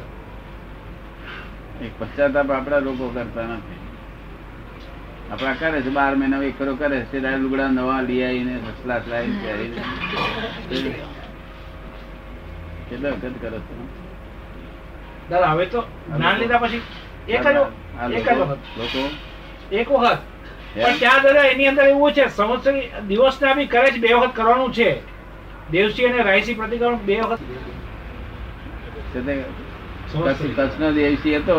પશ્ચાતાપ 1.99 2.49
આપણા 2.51 2.79
લોકો 2.79 3.05
કરતા 3.09 3.47
નથી. 3.47 3.81
આપણા 5.33 5.55
કરે 5.55 5.83
છે 5.83 5.91
બાર 5.91 6.13
મહિના 6.17 6.43
એક 6.43 6.59
કરો 6.59 6.73
કરે 6.77 6.99
છે 7.11 7.19
લુગડા 7.43 7.69
નવા 7.69 8.01
લઈ 8.03 8.23
આવીને 8.25 8.55
સસલા 8.67 9.01
લાવીને 9.11 9.39
પહેરીને. 9.43 9.83
કેટલા 12.89 13.11
વખત 13.11 13.37
કરો 13.41 13.59
છો? 13.59 13.75
દાદા 15.31 15.53
હવે 15.55 15.67
તો 15.67 15.81
જ્ઞાન 16.09 16.37
લીધા 16.39 16.59
પછી 16.59 16.83
એક 17.29 17.47
જ 17.47 17.59
એક 18.19 18.29
વખત 18.41 18.61
લોકો 18.79 19.03
એક 19.73 19.89
વખત. 19.91 20.32
પણ 20.75 20.99
ત્યાં 20.99 21.23
દાદા 21.23 21.47
એની 21.47 21.69
અંદર 21.69 21.87
એવું 21.87 22.13
છે 22.13 22.25
સંવત્સરી 22.29 22.85
દિવસના 23.09 23.55
બી 23.55 23.67
કરે 23.67 23.89
બે 23.99 24.15
વખત 24.15 24.35
કરવાનું 24.35 24.73
છે. 24.73 24.91
દેવસી 25.71 26.07
અને 26.07 26.23
રાયસી 26.23 26.55
પ્રતિક્રમણ 26.55 27.05
બે 27.07 27.17
વખત 27.21 27.41
કચ્છનો 30.57 30.93
દેવસી 30.93 31.35
હતો. 31.37 31.57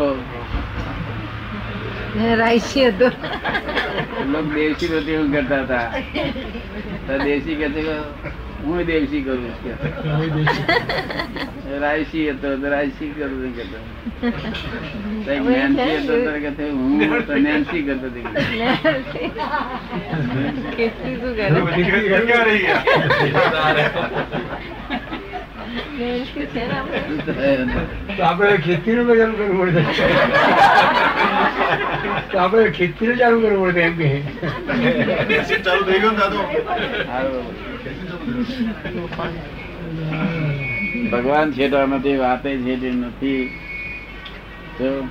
રાયસી 2.38 2.86
હતો. 2.86 3.08
લોકો 4.32 4.50
દેવસી 4.56 4.88
રોટી 4.88 5.20
કરતા 5.32 5.62
હતા. 5.64 5.88
તો 7.08 7.14
દેશી 7.24 7.56
કે 7.56 7.68
હું 8.66 8.86
દેવસી 8.88 9.22
કરું 9.24 9.44
રાયસી 11.82 12.26
હતો 12.30 12.50
તો 12.58 12.68
રાયસી 12.70 13.10
કરું 13.10 13.54
કેતો 13.56 13.56
કે 13.56 13.64
તો. 13.72 13.80
કંઈક 15.26 15.44
નેન્સી 15.48 15.96
હતો 15.98 16.16
કે 16.40 16.70
હું 16.72 16.92
તો 17.28 17.36
નેન્સી 17.40 17.84
કરતો 17.84 18.10
આપડે 18.10 18.22
ખેતી 26.98 27.64
ને 27.66 28.24
આપણે. 28.24 28.58
ખેતીનું 28.58 29.08
તો 29.08 29.14
ચાલુ 29.16 29.36
કરવું 29.38 29.68
પડે. 29.70 29.82
તો 32.32 32.38
આપણે 32.40 32.70
ખેતીનું 32.72 33.18
ચાલુ 33.18 33.38
કરવું 33.42 33.66
પડે 33.66 33.82
એમ 33.82 33.94
કે. 33.98 34.10
ભગવાન 41.12 41.52
છેટા 41.52 41.86
નથી 41.86 42.18
વાતે 42.18 42.58
છેટી 42.58 42.92
નથી. 42.92 43.50
તો 44.78 45.08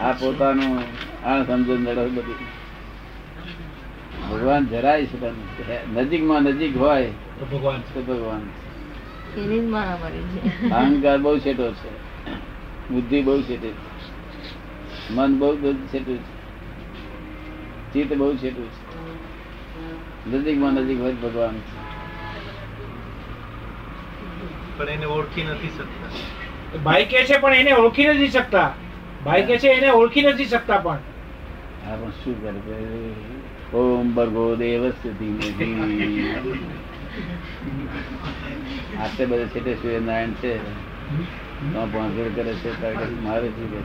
આ 0.00 0.12
પોતાનું 0.12 0.82
આ 1.26 1.44
સમજણ 1.44 1.76
જડે 1.76 2.06
બધી. 2.06 2.46
ભગવાન 4.30 4.66
જરાય 4.66 5.06
છે. 5.06 5.94
નજીકમાં 5.94 6.42
નજીક 6.42 6.76
હોય 6.76 7.10
તો 7.38 7.58
ભગવાન 7.58 7.80
તો 7.94 8.02
ભગવાન 8.02 8.40
અહંકાર 10.72 11.18
બહુ 11.18 11.38
છેટો 11.38 11.72
છે. 11.72 11.90
બુદ્ધિ 12.90 13.22
બહુ 13.22 13.42
છેટી 13.42 13.68
છે. 13.68 13.98
મન 15.12 15.38
બહુ 15.38 15.56
છેટું 15.72 16.18
છે. 16.18 16.38
ચિત્ત 17.92 18.16
બહુ 18.16 18.36
છેટું 18.36 18.66
છે. 18.66 18.98
નજીકમાં 20.30 20.72
નજીક 20.72 21.00
હોય 21.00 21.12
ભગવાન 21.12 21.54
છે. 21.54 21.77
પણ 24.78 24.90
એને 24.90 25.06
ઓળખી 25.08 25.44
નથી 25.44 25.70
શકતા. 25.70 26.10
ભાઈ 26.80 27.06
કે 27.06 27.24
છે 27.24 27.38
પણ 27.38 27.54
એને 27.56 27.72
ઓળખી 27.74 28.08
નથી 28.08 28.30
શકતા. 28.30 28.68
ભાઈ 29.20 29.44
કે 29.44 29.58
છે 29.58 29.68
એને 29.72 29.90
ઓળખી 29.92 30.22
નથી 30.24 30.44
શકતા 30.46 30.80
પણ. 30.80 31.00
હા 31.82 31.96
પણ 31.96 32.12
શું 32.14 32.36
કરે 32.42 32.78
ઓમ 33.74 34.12
ભર્ગો 34.14 34.44
દેવસ્ય 34.56 35.10
ધીમે 35.14 35.48
આટલે 38.96 39.24
બધે 39.26 39.46
છેટે 39.46 39.72
સૂર્યનારાયણ 39.74 40.34
છે. 40.34 40.52
પહોંચડ 41.86 42.34
કરે 42.36 42.52
છે 42.56 42.70
મારે 43.22 43.48
શું 43.48 43.68
કે 43.72 43.80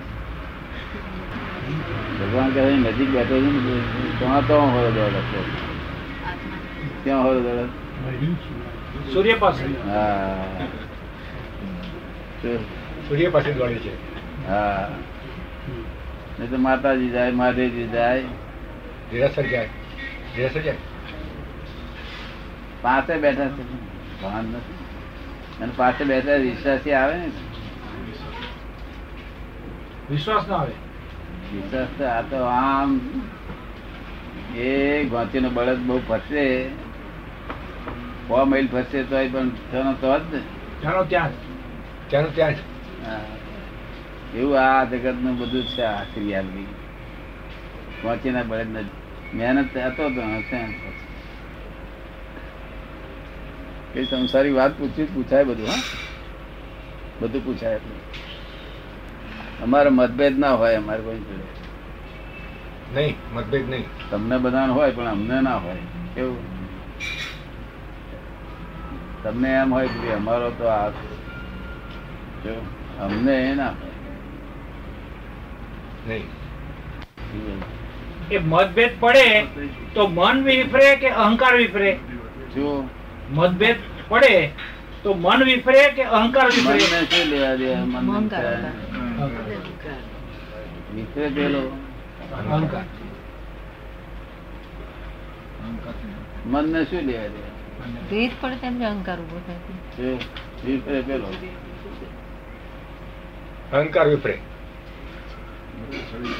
ભગવાન 2.20 2.50
કહે 2.54 2.62
નજીક 2.76 3.10
બેઠો 3.10 3.36
છે 3.36 3.50
ને 3.50 3.76
ત્યાં 4.20 4.44
તો 4.48 4.58
હોય 4.68 4.92
દોડ 4.92 5.16
ત્યાં 5.24 5.50
ક્યાં 7.04 7.24
હોય 7.24 7.42
દોડ 7.42 7.70
સૂર્ય 9.14 9.34
પાસે 9.34 9.66
હા. 9.66 10.46
સૂર્ય 13.08 13.30
પાસે 13.30 13.54
દોડે 13.54 13.76
છે 13.76 14.14
હા. 14.48 14.90
નહીં 16.40 16.50
તો 16.50 16.58
માતાજી 16.58 17.10
જાય 17.10 17.32
મહાદેવજી 17.32 17.88
જાય. 17.88 18.24
દેરાસર 19.12 19.42
જાય. 19.42 19.70
દેરાસર 20.36 20.62
જાય. 20.62 20.76
પાસે 22.82 23.18
બેઠા 23.18 23.48
છે. 23.48 23.64
ભાન 24.22 24.46
નથી. 24.46 24.74
અને 25.64 25.72
પાસે 25.78 26.04
બેઠા 26.04 26.34
વિશ્વાસી 26.34 26.92
આવે 26.92 27.18
ને? 27.18 27.32
વિશ્વાસ 30.10 30.48
ના 30.48 30.56
આવે. 30.56 30.72
વિશ્વાસ 31.54 32.02
આ 32.02 32.22
તો 32.22 32.36
આમ 32.36 33.00
એ 34.56 35.04
ગોંચીનો 35.04 35.50
બળદ 35.50 35.80
બહુ 35.80 36.02
ફરશે. 36.08 36.70
સો 38.28 38.46
મહિલ 38.46 38.68
ફરશે 38.68 39.04
તો 39.04 39.16
પણ 39.32 39.50
થયો 39.50 39.94
તો 39.94 40.20
જ 40.20 40.34
ને. 40.34 40.42
ત્યાં 41.10 41.32
જ. 41.32 42.36
ત્યાં 42.36 42.54
એવું 44.36 44.60
આ 44.62 44.84
જગતનું 44.84 45.38
બધું 45.38 45.64
છે 45.64 45.82
આ 45.84 46.04
ક્રિયા 46.04 46.42
બધી 46.42 46.68
ગોંચીના 48.04 48.44
બળદ 48.44 48.68
ને 48.68 48.84
મહેનત 49.34 49.78
હતો 49.78 50.10
તો 50.10 50.22
હશે 50.22 50.60
એ 54.00 54.04
સંસારી 54.04 54.52
વાત 54.52 54.72
પૂછવી 54.78 55.06
પૂછાય 55.06 55.44
બધું 55.44 55.68
હા? 55.68 55.82
બધું 57.22 57.46
પૂછાય 57.46 57.80
અમારે 59.64 59.90
મતભેદ 59.90 60.40
ના 60.40 60.52
હોય 60.52 60.76
અમારે 60.76 61.02
કોઈ 61.02 61.20
જોડે. 61.20 61.44
નહીં 62.96 63.16
મતભેદ 63.34 63.70
નહીં. 63.70 63.86
તમને 64.12 64.38
બધાને 64.38 64.74
હોય 64.74 64.92
પણ 64.92 65.08
અમને 65.08 65.42
ના 65.42 65.56
હોય. 65.56 65.78
કેવું 66.16 66.53
તમને 69.24 69.50
એમ 69.50 69.72
હોય 69.72 69.88
કે 69.88 70.14
અમારો 70.14 70.50
તો 70.52 70.70
આ 70.70 70.92
અમને 73.00 73.36
એ 73.52 73.56
ના 73.56 73.74
એ 78.32 78.40
મતભેદ 78.40 78.92
પડે 79.00 79.46
તો 79.94 80.08
મન 80.08 80.44
વિફરે 80.44 80.96
કે 80.96 81.10
અહંકાર 81.10 81.56
વિફરે? 81.58 81.92
જો. 82.56 82.90
મતભેદ 83.32 83.78
પડે 84.10 84.52
તો 85.04 85.14
મન 85.14 85.44
વિફરે 85.44 85.86
કે 85.96 86.04
અહંકાર 86.04 86.48
વિફરે? 86.48 86.74
મને 86.74 87.00
શું 87.06 87.30
લેવા 87.30 87.56
દે? 87.56 87.76
મન. 87.76 88.30
વિસરે 90.96 91.30
પેલો 91.30 91.64
અહંકાર. 92.52 92.86
મનને 96.46 96.86
શું 96.86 97.02
લેવા 97.02 97.30
દે? 97.30 97.53
ભેદ 98.10 98.32
પડે 98.42 98.56
તેમ 98.56 98.80
જ 98.80 98.84
અહંકાર 98.84 99.20
ઊભો 99.20 99.40
થાય 99.48 99.60
છે. 99.60 100.18
અહંકાર. 103.72 104.08
વિપરે 104.08 104.36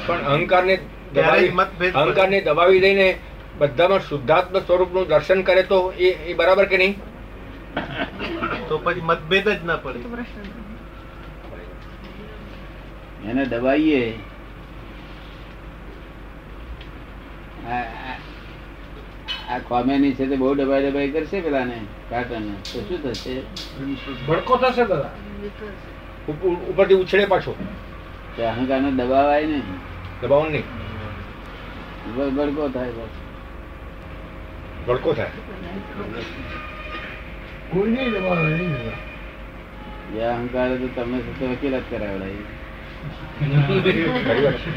પણ 0.06 0.20
અહંકારને 0.24 0.74
દબાવી 1.14 1.48
અહંકારને 1.90 2.40
દબાવી 2.40 2.80
દઈને 2.80 3.08
બધામાં 3.58 4.00
શુદ્ધાત્મ 4.00 4.58
સ્વરૂપનું 4.58 5.08
દર્શન 5.08 5.42
કરે 5.42 5.62
તો 5.62 5.92
એ 5.98 6.10
એ 6.30 6.34
બરાબર 6.34 6.64
કે 6.64 6.78
નહીં? 6.78 6.94
તો 8.68 8.78
પછી 8.78 9.00
મતભેદ 9.00 9.48
જ 9.48 9.64
ના 9.64 9.76
પડે. 9.76 9.98
એને 13.24 13.44
દબાઈએ. 13.46 14.02
આ- 19.48 19.58
કોમેની 19.58 20.12
છે 20.12 20.26
તે 20.26 20.36
બહુ 20.36 20.54
ડબાઈ 20.54 20.90
ડબાઈ 20.90 21.10
કરશે 21.10 21.40
પેલાને 21.40 21.80
કાટન 22.10 22.52
તો 22.52 22.80
શું 22.80 23.02
થશે? 23.02 23.42
ભડકો 24.26 24.56
થશે 24.56 24.84
દાદા. 24.84 25.10
ઉપરથી 26.68 26.94
ઉછળે 26.94 27.24
પાછો. 27.24 27.56
તે 28.36 28.42
અહંકારને 28.44 28.90
દબાવાય 28.90 29.46
નહીં. 29.46 29.62
દબાવવાનું 30.22 30.52
નહીં. 30.52 30.64
બ- 32.14 32.72
થાય 32.72 32.90
બસ. 32.90 33.08
ભડકો 34.88 35.12
થાય. 35.12 35.30
કોઈ 37.70 37.90
નહીં 37.90 38.10
દબાવે 38.10 38.54
નહીં 38.54 38.74
એ 40.16 40.20
અહંકારે 40.20 40.76
તો 40.76 40.88
તમે 40.88 41.20
સાથે 41.20 41.46
વકીલાત 41.46 41.82
કરાવડાવી. 41.90 42.44
ખરી 44.24 44.44
વાત 44.44 44.54
છે. 44.54 44.70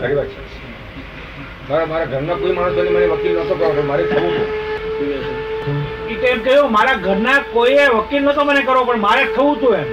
ખરી 0.00 0.14
વાત 0.14 0.26
છે. 0.26 1.21
મારા 1.68 1.86
મારા 1.86 2.06
ઘરના 2.06 2.36
કોઈ 2.36 2.54
માણસોને 2.58 2.90
મને 2.90 3.06
વકીલ 3.12 3.36
નતો 3.36 3.54
કરવાનો 3.54 3.82
મારે 3.90 4.04
થવું 4.10 4.32
હતું 4.32 6.26
એમ 6.32 6.40
કહ્યું 6.44 6.72
મારા 6.72 6.98
ઘરના 7.06 7.38
કોઈએ 7.54 7.84
વકીલ 7.96 8.22
નતો 8.24 8.42
મને 8.44 8.62
કરવો 8.62 8.82
પણ 8.88 9.00
મારે 9.00 9.24
થવું 9.34 9.54
હતું 9.56 9.74
એમ. 9.74 9.88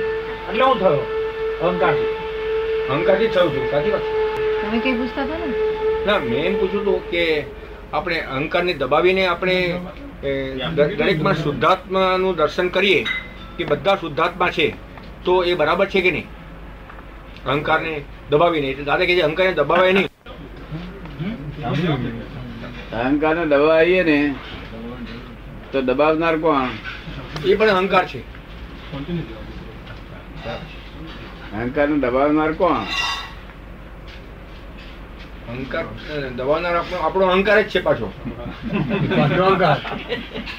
એટલે 0.50 0.64
હું 0.64 0.78
થયો 0.80 1.00
અહંકારથી. 1.62 2.10
અહંકારથી 2.92 3.30
થયું 3.30 3.52
છું 3.54 3.66
સાચી 3.72 3.92
વાત 3.92 4.06
તમે 4.62 4.78
કઈ 4.84 4.94
પૂછતા 5.00 5.24
હતા 5.26 5.40
ને? 5.42 5.48
ના 6.06 6.20
મેં 6.20 6.46
એમ 6.46 6.56
પૂછ્યું 6.56 6.84
હતું 6.84 7.00
કે 7.12 7.24
આપણે 7.94 8.20
અહંકારને 8.36 8.74
દબાવીને 8.74 9.24
આપણે 9.28 9.58
દરેકમાં 10.98 11.38
શુદ્ધાત્માનું 11.38 12.36
દર્શન 12.36 12.70
કરીએ 12.70 13.02
કે 13.58 13.64
બધા 13.66 13.98
શુદ્ધાત્મા 13.98 14.52
છે 14.52 14.68
તો 15.26 15.34
એ 15.44 15.56
બરાબર 15.56 15.88
છે 15.88 16.02
કે 16.02 16.12
નહીં? 16.12 16.28
અહંકારને 17.48 17.94
દબાવીને 18.30 18.68
એટલે 18.72 18.86
દાદા 18.86 19.08
કે 19.08 19.16
છે 19.16 19.24
અહંકારને 19.24 19.54
દબાવાય 19.56 19.94
નહીં. 19.94 20.10
અહંકારને 22.94 23.46
દબાવીએ 23.46 24.04
ને 24.04 24.36
તો 25.72 25.82
દબાવનાર 25.82 26.38
કોણ? 26.38 26.68
એ 27.46 27.56
પણ 27.56 27.68
અહંકાર 27.68 28.08
છે. 28.08 28.20
અહંકાર 31.54 31.90
નો 31.90 31.98
દબાવનાર 31.98 32.52
કોણ? 32.52 32.86
અહંકાર 35.50 35.86
દબાવનાર 36.38 36.76
આપણો 36.80 36.98
આપણો 37.06 37.26
અહંકાર 37.36 37.58
જ 37.64 37.68
છે 37.72 37.80
પાછો. 37.88 38.08
અહંકાર. 39.48 39.80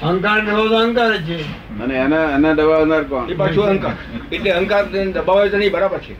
અહંકાર 0.07 0.37
ને 0.43 0.51
અહંકાર 0.51 1.11
જ 1.17 1.27
છે. 1.27 1.37
અને 1.83 1.95
એના 2.05 2.27
એને 2.35 2.49
દબાવનાર 2.59 3.03
કોણ? 3.11 3.29
એ 3.31 3.35
પાછો 3.41 3.61
અહંકાર. 3.71 3.95
એટલે 4.31 4.51
અહંકાર 4.59 4.83
દબાવે 5.17 5.49
તો 5.51 5.57
નહીં 5.57 5.71
બરાબર 5.75 5.99
છે. 6.05 6.13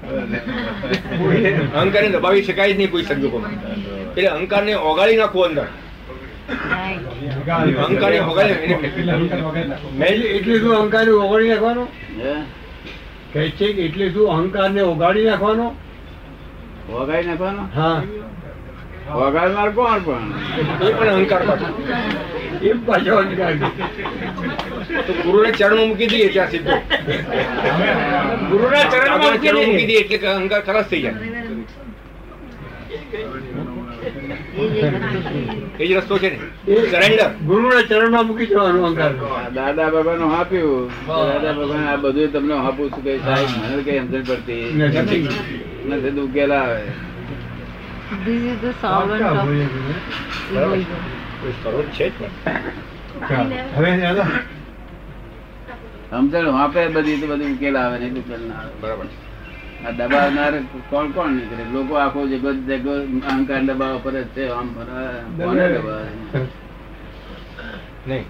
અહંકારને 1.80 2.10
દબાવી 2.16 2.44
શકાય 2.48 2.74
જ 2.74 2.78
નહીં 2.78 2.92
કોઈ 2.94 3.06
સંજોગોમાં 3.10 3.54
એટલે 4.16 4.30
અહંકારને 4.38 4.74
ઓગાળી 4.90 5.20
નાખવો 5.22 5.42
અંદર. 5.50 5.68
અહંકારને 7.84 8.20
ઓગાળી 8.32 8.58
મેં 10.00 10.14
એટલે 10.38 10.56
શું 10.60 10.74
અહંકાર 10.80 11.06
ને 11.06 11.12
ઓગાળી 11.26 11.52
નાખવાનો? 11.54 11.84
કહે 13.34 13.44
છે 13.58 13.68
કે 13.76 13.82
એટલે 13.86 14.06
શું 14.14 14.28
અહંકાર 14.38 14.70
ને 14.72 14.82
ઓગાળી 14.94 15.30
નાખવાનો? 15.30 15.68
ઓગાળી 16.94 17.28
નાખવાનો? 17.30 17.64
હા. 17.76 18.00
વગાડનાર 19.16 19.70
કોણ 19.70 20.00
પણ? 20.00 20.24
એ 20.88 20.94
પણ 20.94 21.10
અહંકાર 21.10 21.42
પાછો. 21.46 21.68
એ 22.62 22.74
પાછો 22.86 23.16
અહંકાર. 23.16 23.54
તો 25.08 25.14
ગુરુને 25.24 25.52
ચરણમાં 25.52 25.88
મૂકી 25.88 26.08
દઈએ 26.08 26.30
ત્યાં 26.30 26.52
સીધો. 26.52 26.76
ગુરુના 28.50 28.84
ચરણમાં 28.84 29.20
મૂકી 29.20 29.88
દઈએ. 29.88 30.00
એટલે 30.00 30.28
અહંકાર 30.28 30.62
ખલાસ 30.62 30.86
થઈ 30.86 31.02
જાય. 31.02 31.16
એ 35.80 35.86
જ 35.88 35.92
રસ્તો 35.94 36.18
છે 36.18 36.30
ને. 36.30 36.40
સરેન્ડર 36.92 37.30
ગુરુના 37.46 37.84
ચરણમાં 37.90 38.28
મૂકી 38.28 38.46
દેવાનું 38.46 38.86
અહંકાર. 38.86 39.14
દાદા 39.56 39.90
બાબા 39.90 40.16
નું 40.16 40.40
આપ્યું 40.40 40.90
દાદા 41.08 41.54
બાબા 41.54 41.86
આ 41.92 41.96
બધું 41.96 42.34
તમને 42.34 42.54
આપું 42.54 42.92
છું 42.92 43.04
કે 43.04 43.18
સાહેબ? 43.18 43.50
મને 43.72 43.84
કઈ 43.84 44.00
સમજણ 44.00 44.24
પડતી. 44.24 44.66
નથી. 44.74 45.30
નથી 45.90 46.42
આવે. 46.42 46.82
This 48.12 48.28
is 48.28 48.58
the 48.62 48.72
solvent 48.82 49.22
of 49.22 49.38
egoism. 49.50 49.92
સમજણ 56.10 56.48
વાપે 56.48 56.88
બધી 56.88 57.18
તો 57.18 57.28
બધી 57.28 57.54
ઉકેલ 57.54 57.78
આવે 57.78 58.00
ને 58.00 58.20
ઉકેલ 58.20 58.42
ના 58.48 58.56
આવે. 58.56 58.74
બરાબર. 58.82 59.06
આ 59.88 59.92
દબાવનાર 59.92 60.54
કોણ 60.90 61.12
કોણ 61.12 61.32
નીકળે? 61.32 61.64
લોકો 61.74 61.94
આખો 61.96 62.28
જગત 62.28 62.54
જગત 62.54 62.88
અહંકાર 63.26 63.62
દબાવ 63.62 64.00
પર 64.04 64.12
જ 64.12 64.28
છે. 64.28 64.50
આમ 64.50 64.68
કોને 64.68 65.78
દબાવે. 65.78 66.10
નહીં. 68.08 68.26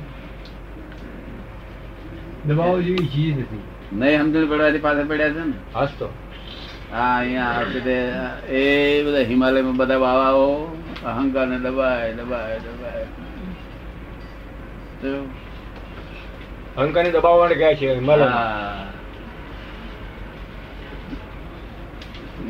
દબાવો 2.45 2.81
જેવી 2.81 3.07
ચીજ 3.07 3.39
નથી. 3.39 3.61
નહીં 3.93 4.21
સમજણ 4.21 4.49
પડવાથી 4.49 4.77
પાછળ 4.77 5.05
પડ્યા 5.07 5.29
છે 5.29 5.43
ને? 5.45 5.53
હાસ 5.73 5.89
તો 5.99 6.09
હા 6.91 7.17
અહીંયા 7.17 7.43
આવશે 7.43 7.79
એ 8.53 9.03
બધા 9.03 9.17
હિમાલયમાં 9.17 9.75
બધા 9.75 9.99
બાવાઓ 9.99 10.63
અહંકાર 11.05 11.47
ને 11.47 11.59
દબાય 11.59 12.13
દબાય. 12.13 12.59
દબાય 12.59 13.05
અહંકારને 16.77 17.11
દબાવવા 17.11 17.39
માટે 17.39 17.55
ગયા 17.55 17.73
છે? 17.73 17.93
હિમાલયમાં? 17.93 18.91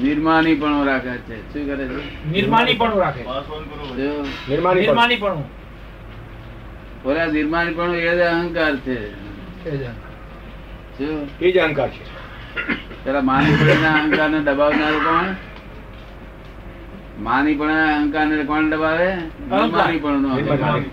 નિર્માની 0.03 0.55
પણ 0.55 0.85
રાખે 0.85 1.09
છે. 1.09 1.53
શું 1.53 1.65
કરે 1.65 1.87
છે? 1.87 2.29
નિર્માની 2.31 2.73
પણ 2.73 2.97
રાખે. 2.97 3.23
નિર્માની 4.49 4.81
પણ. 4.81 4.87
નિર્માની 4.87 5.15
પણ. 5.15 5.43
ઓલા 7.05 7.25
નિર્માની 7.25 7.73
પણ 7.73 7.95
એ 7.95 8.17
જ 8.17 8.19
અહંકાર 8.19 8.75
છે. 8.75 8.97
એ 11.41 11.51
જ 11.51 11.57
અહંકાર 11.57 11.89
છે. 11.89 12.21
પેલા 13.03 13.21
માનીપણા 13.21 13.95
અહંકાર 13.99 14.29
ને 14.29 14.39
દબાવનાર 14.47 14.95
કોણ? 15.05 15.27
માનીપણા 17.27 17.85
અહંકાર 17.95 18.27
ને 18.27 18.43
કોણ 18.43 18.69
દબાવે? 18.69 19.09
નિર્માની 19.51 20.01
નો 20.01 20.39
પછી 20.39 20.89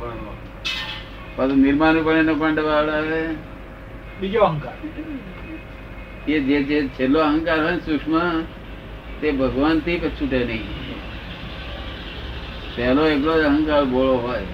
પાછું 1.78 2.24
નો 2.28 2.34
કોણ 2.34 2.54
દબાવડાવે? 2.54 3.20
બીજો 4.20 4.44
અહંકાર. 4.44 4.74
એ 6.28 6.40
જે 6.40 6.64
જે 6.68 6.88
છેલ્લો 6.96 7.20
અહંકાર 7.20 7.58
હોય 7.64 7.80
સૂક્ષ્મ 7.86 8.14
તે 9.20 9.32
ભગવાનથી 9.32 10.00
છૂટે 10.18 10.44
નહીં. 10.44 10.66
પહેલો 12.76 13.02
એકલો 13.14 13.32
જ 13.42 13.44
અહંકાર 13.52 13.84
ગોળો 13.84 14.16
હોય. 14.24 14.46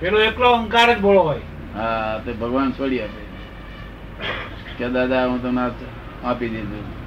પેલો 0.00 0.18
એકલો 0.28 0.52
અહંકાર 0.52 0.88
જ 0.94 1.00
બોળો 1.00 1.22
હોય. 1.22 1.44
હા 1.74 2.18
તે 2.24 2.32
ભગવાન 2.32 2.72
છોડી 2.78 3.00
આપે. 3.00 3.21
કે 4.78 4.88
દાદા 4.88 5.26
હું 5.26 5.42
તમને 5.42 5.70
આપી 6.24 6.48
દીધું. 6.48 7.02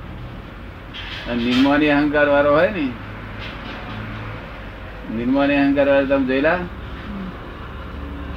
નિર્માની 1.37 1.89
અહંકાર 1.89 2.29
વાળો 2.29 2.51
હોય 2.51 2.69
ને 2.69 2.89
નિર્માની 5.15 5.55
અહંકાર 5.55 5.89
વાળો 5.89 6.05
તમે 6.05 6.25
જોયેલા? 6.25 6.57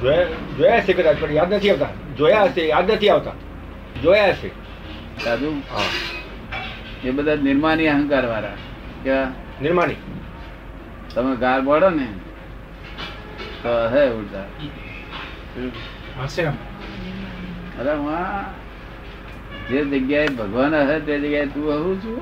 જોયા 0.01 0.23
જોયા 0.57 0.77
હશે 0.77 0.93
કદાચ 0.93 1.17
પણ 1.19 1.31
યાદ 1.31 1.53
નથી 1.53 1.69
આવતા. 1.69 1.87
જોયા 2.17 2.43
હશે 2.43 2.67
યાદ 2.67 2.91
નથી 2.91 3.09
આવતા. 3.09 3.31
જોયા 4.03 4.29
હશે. 4.29 4.51
સાધુ? 5.23 5.51
હા. 5.51 5.81
એ 7.03 7.11
બધા 7.11 7.35
નિર્માની 7.35 7.87
અહંકાર 7.87 8.25
વાળા 8.25 8.47
કેવા 9.03 9.23
નિર્માની 9.61 9.95
તમે 11.13 11.35
ગાર 11.35 11.61
બોડો 11.61 11.89
ને 11.89 12.07
તો 13.63 13.69
હે 13.93 14.09
ઉડતા. 14.09 14.43
હશે 16.23 16.43
અરે 17.79 17.93
વાહ 17.93 18.58
જે 19.69 19.85
જગ્યાએ 19.85 20.27
ભગવાન 20.27 20.75
હશે 20.75 20.99
તે 20.99 21.19
જગ્યાએ 21.19 21.45
તું 21.45 21.85
હું 21.85 22.01
છું? 22.01 22.21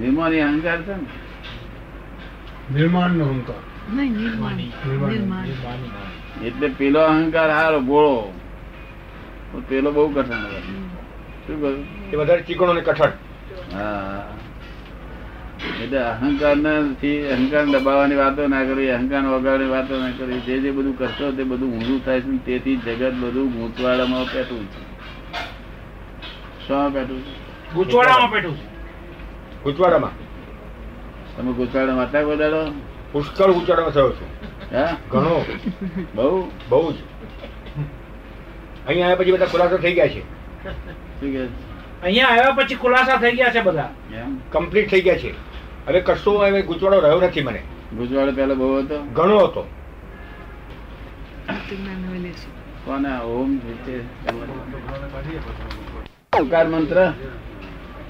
નિર્માણ 0.00 0.32
અહંકાર 0.32 0.82
છે 0.82 0.92
ને? 0.92 1.06
નિર્માણ 2.74 3.10
નો 3.10 3.24
અહંકાર. 3.24 3.56
નહીં 3.94 4.12
નિર્માણ. 4.12 4.56
નિર્માણ. 4.56 5.10
નિર્માણ. 5.10 5.42
નિર્માની. 5.42 6.46
એટલે 6.46 6.68
પેલો 6.68 7.00
અહંકાર 7.00 7.50
હારો 7.50 7.80
બોળો 7.80 8.32
પેલો 9.68 9.92
બહુ 9.92 10.08
કઠણ 10.08 10.42
હોય. 10.42 10.60
શું 11.46 11.86
એ 12.12 12.16
વધારે 12.16 12.42
ચીકણો 12.42 12.72
ને 12.72 12.80
કઠણ. 12.80 13.10
હા. 13.74 14.24
એટલે 15.82 15.98
અહંકારથી 15.98 17.26
અહંકાર 17.26 17.64
દબાવવાની 17.66 18.14
વાતો 18.14 18.46
ના 18.46 18.64
કરવી 18.64 18.90
અહંકાર 18.90 19.22
વગાડવાની 19.22 19.70
વાતો 19.70 19.98
ના 19.98 20.10
કરવી 20.18 20.40
જે 20.40 20.58
જે 20.58 20.70
બધું 20.70 20.98
કરશો 20.98 21.32
તે 21.32 21.42
બધું 21.42 21.72
ઊંધું 21.72 22.04
થાય 22.04 22.20
છે 22.20 22.44
તેથી 22.44 22.76
જગત 22.76 23.14
બધું 23.14 23.52
ગૂંચવાડામાં 23.52 24.24
પેટું 24.32 24.66
છે. 24.66 24.91
શું 26.68 28.30
પેટું 28.30 28.56
છે? 28.56 28.62
ગૂંચવાડામાં 29.64 30.10
છે. 30.10 31.36
તમે 31.36 31.52
ગોદાડો 31.52 32.72
પુષ્કળ 33.12 33.50
ઉચવાડામાં 33.50 33.92
થયો 33.92 34.12
છું. 34.12 34.28
હા? 34.76 34.96
ઘણો. 35.10 35.44
બહુ? 36.14 36.50
બહુ 36.68 36.92
જ. 36.92 36.96
અહીંયા 38.86 39.04
આવ્યા 39.04 39.16
પછી 39.16 39.32
બધા 39.32 39.46
ખુલાસો 39.46 39.78
થઈ 39.78 39.92
ગયા 39.92 40.08
છે. 40.08 40.22
અહીંયા 42.02 42.28
આવ્યા 42.28 42.50
પછી 42.50 42.74
ખુલાસા 42.74 43.16
થઈ 43.16 43.32
ગયા 43.32 43.50
છે 43.50 43.60
બધા. 43.60 43.88
એમ? 44.14 44.38
કમ્પ્લીટ 44.52 44.90
થઈ 44.90 45.00
ગયા 45.00 45.18
છે. 45.18 45.34
હવે 45.86 46.00
કશો 46.00 46.38
હવે 46.38 46.62
ગુચવાડો 46.62 47.00
રહ્યો 47.00 47.20
નથી 47.20 47.42
મને. 47.42 47.62
ગુચવાડો 47.96 48.32
પેલો 48.32 48.54
બહુ 48.54 48.78
હતો? 48.78 49.02
ઘણો 49.02 49.38
હતો. 49.38 49.66
કોને? 52.84 53.20
ઓમ 53.20 53.58
છે 53.58 54.00
ઓમકાર 56.32 56.66
મંત્ર 56.68 57.12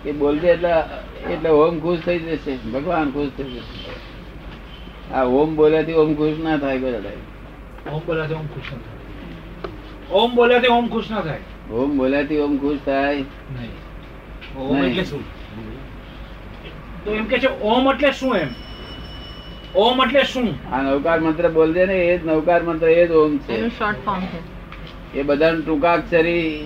એ 0.06 0.12
બોલજે 0.12 0.48
એટલે 0.48 0.72
એટલે 1.30 1.48
ઓમ 1.50 1.80
ખુશ 1.80 2.00
થઈ 2.00 2.18
જશે 2.18 2.52
ભગવાન 2.72 3.11
ખુશ 3.11 3.30
થઈ 3.37 3.44
જશે. 3.44 3.94
આ 5.14 5.24
ઓમ 5.24 5.56
બોલ્યાથી 5.56 5.94
ઓમ 5.94 6.14
ખુશ 6.14 6.38
ના 6.38 6.56
થાય 6.58 6.78
બધા 6.78 7.11
ઓમ 7.92 8.00
બોલ્યાથી 8.06 8.35
ઓમ 8.35 8.46
ખુશ 8.48 8.70
ના 8.72 8.80
થાય. 8.80 9.00
ઓમ 10.11 10.37
બોલ્યાથી 10.37 10.68
ઓમ 10.68 10.88
ખુશ 10.88 11.11
ના 11.11 11.20
થાય. 11.20 11.40
ઓમ 11.72 11.98
બોલ્યાથી 11.98 12.40
ઓમ 12.40 12.58
ખુશ 12.58 12.78
થાય. 12.85 13.24
નહીં. 13.50 13.70
ઓમ 14.56 14.76
એટલે 14.76 15.04
શું? 15.04 15.24
તો 17.04 17.14
એમ 17.14 17.26
કે 17.26 17.38
છે 17.38 17.48
ઓમ 17.62 17.90
એટલે 17.92 18.12
શું 18.12 18.37
એમ? 18.37 18.48
ઓમ 19.74 20.02
એટલે 20.02 20.24
શું? 20.24 20.48
આ 20.72 20.82
નવકાર 20.82 21.20
મંત્ર 21.20 21.48
બોલજે 21.48 21.87
ને 21.87 21.94
એ 21.94 22.18
જ 22.18 22.24
નવકાર 22.24 22.62
મંત્ર 22.62 22.88
એ 22.88 23.06
જ 23.06 23.11
ઓમ 23.11 23.38
છે. 23.38 23.52
એનું 23.54 23.70
શોર્ટ 23.70 24.04
ફોર્મ 24.04 24.20
છે. 24.20 24.38
એ 25.18 25.22
બધાનું 25.22 25.62
ટૂંકાક્ષરી 25.62 26.64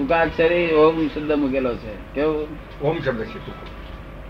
ટૂંકાક્ષરી 0.00 0.72
ઓમ 0.72 1.08
શબ્દ 1.08 1.32
મૂકેલો 1.32 1.74
છે. 1.74 2.14
કેવું? 2.14 2.48
ઓમ 2.82 2.98
શબ્દ 2.98 3.20
છે 3.20 3.34
ટૂંકો. 3.34 3.66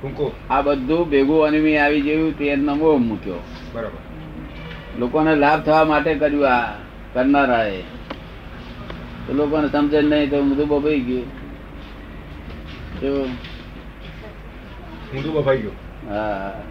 ટૂંકો. 0.03 0.33
આ 0.51 0.61
બધું 0.61 1.11
ભેગું 1.11 1.45
અનિમી 1.45 1.77
આવી 1.77 2.01
ગયું 2.01 2.39
તે 2.39 2.57
નામ 2.57 2.83
ઓમ 2.83 3.09
મૂક્યો. 3.09 3.35
બરાબર. 3.73 3.99
લોકોને 4.99 5.37
લાભ 5.37 5.61
થવા 5.61 5.85
માટે 5.85 6.15
કર્યું 6.15 6.49
આ 6.49 6.73
કરનારા 7.13 7.65
એ. 7.65 7.81
તો 9.27 9.33
લોકોને 9.33 9.69
સમજે 9.69 10.03
નહીં 10.03 10.31
તો 10.31 10.43
બધું 10.43 10.69
બભાઈ 10.69 11.01
ગયું. 11.01 11.25
જો. 13.01 13.25
ઊંધું 15.17 15.33
બફાઈ 15.35 15.59
ગયું. 15.59 15.73
હા. 16.09 16.63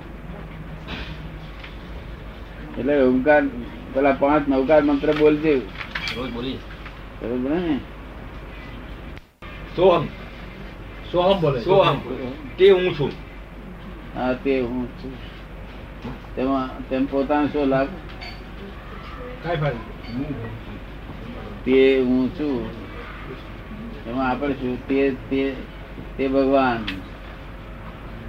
એટલે 2.78 3.02
ઓમકાર 3.02 3.44
પેલા 3.94 4.12
પાંચ 4.12 4.50
નવકાર 4.50 4.82
મંત્ર 4.84 5.12
બોલજે. 5.12 5.62
બરોબર 7.22 7.52
ને? 7.52 7.80
સોહમ 9.76 10.08
સોહમ 11.12 11.42
બોલે 11.42 11.60
સોહમ 11.62 11.98
તે 12.58 12.72
હું 12.72 12.94
છું. 12.94 13.12
હા 14.16 14.34
તે 14.34 14.62
હું 14.62 14.88
છું. 15.00 15.14
તેમાં 16.36 16.70
તેમ 16.90 17.06
પોતાનો 17.06 17.48
શું 17.48 17.68
લાભ 17.68 17.88
કઈ 19.44 19.56
ફાયદો 19.56 19.80
તે 21.66 22.02
હું 22.02 22.30
છું. 22.30 22.70
એમાં 24.08 24.30
આપણે 24.30 24.54
શું? 24.54 24.88
તે 24.88 25.12
તે 25.30 25.56
તે 26.18 26.28
ભગવાન. 26.28 26.80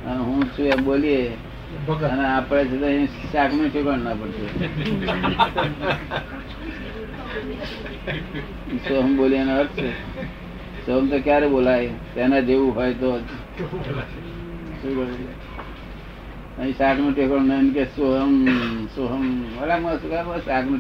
અને 0.07 0.21
હું 0.21 0.45
છું 0.45 0.67
એમ 0.67 0.85
બોલીએ. 0.85 1.33
અને 2.03 2.25
આપણે 2.27 2.87
અહીં 2.87 3.09
શાકનું 3.33 3.73
ઠેકાણ 3.73 3.99
ના 3.99 4.15
પડશે. 4.15 4.47
સોહમ 8.89 9.17
બોલીએ 9.17 9.39
એનો 9.39 9.61
અર્થ 9.61 9.77
છે? 9.77 9.91
સોહમ 10.87 11.05
તો 11.11 11.19
ક્યારે 11.21 11.47
બોલાય 11.49 11.91
તેના 12.15 12.41
જેવું 12.41 12.75
હોય 12.75 12.95
તો? 12.95 13.11
અહીં 16.59 16.75
શાકનું 16.79 17.13
નહીં 17.15 17.53
એમ 17.53 17.69
કે 17.73 17.85
સોહમ 17.97 18.33
સોહમ 18.95 19.25
ઓલામાં 19.63 19.97
શું 20.01 20.11
કામ? 20.11 20.27
શાકનું. 20.45 20.79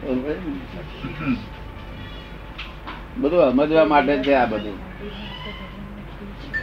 બરોબર 0.00 0.36
બધું 3.20 3.50
સમજવા 3.50 3.84
માટે 3.84 4.14
છે 4.22 4.32
આ 4.34 4.46
બધું 4.46 4.78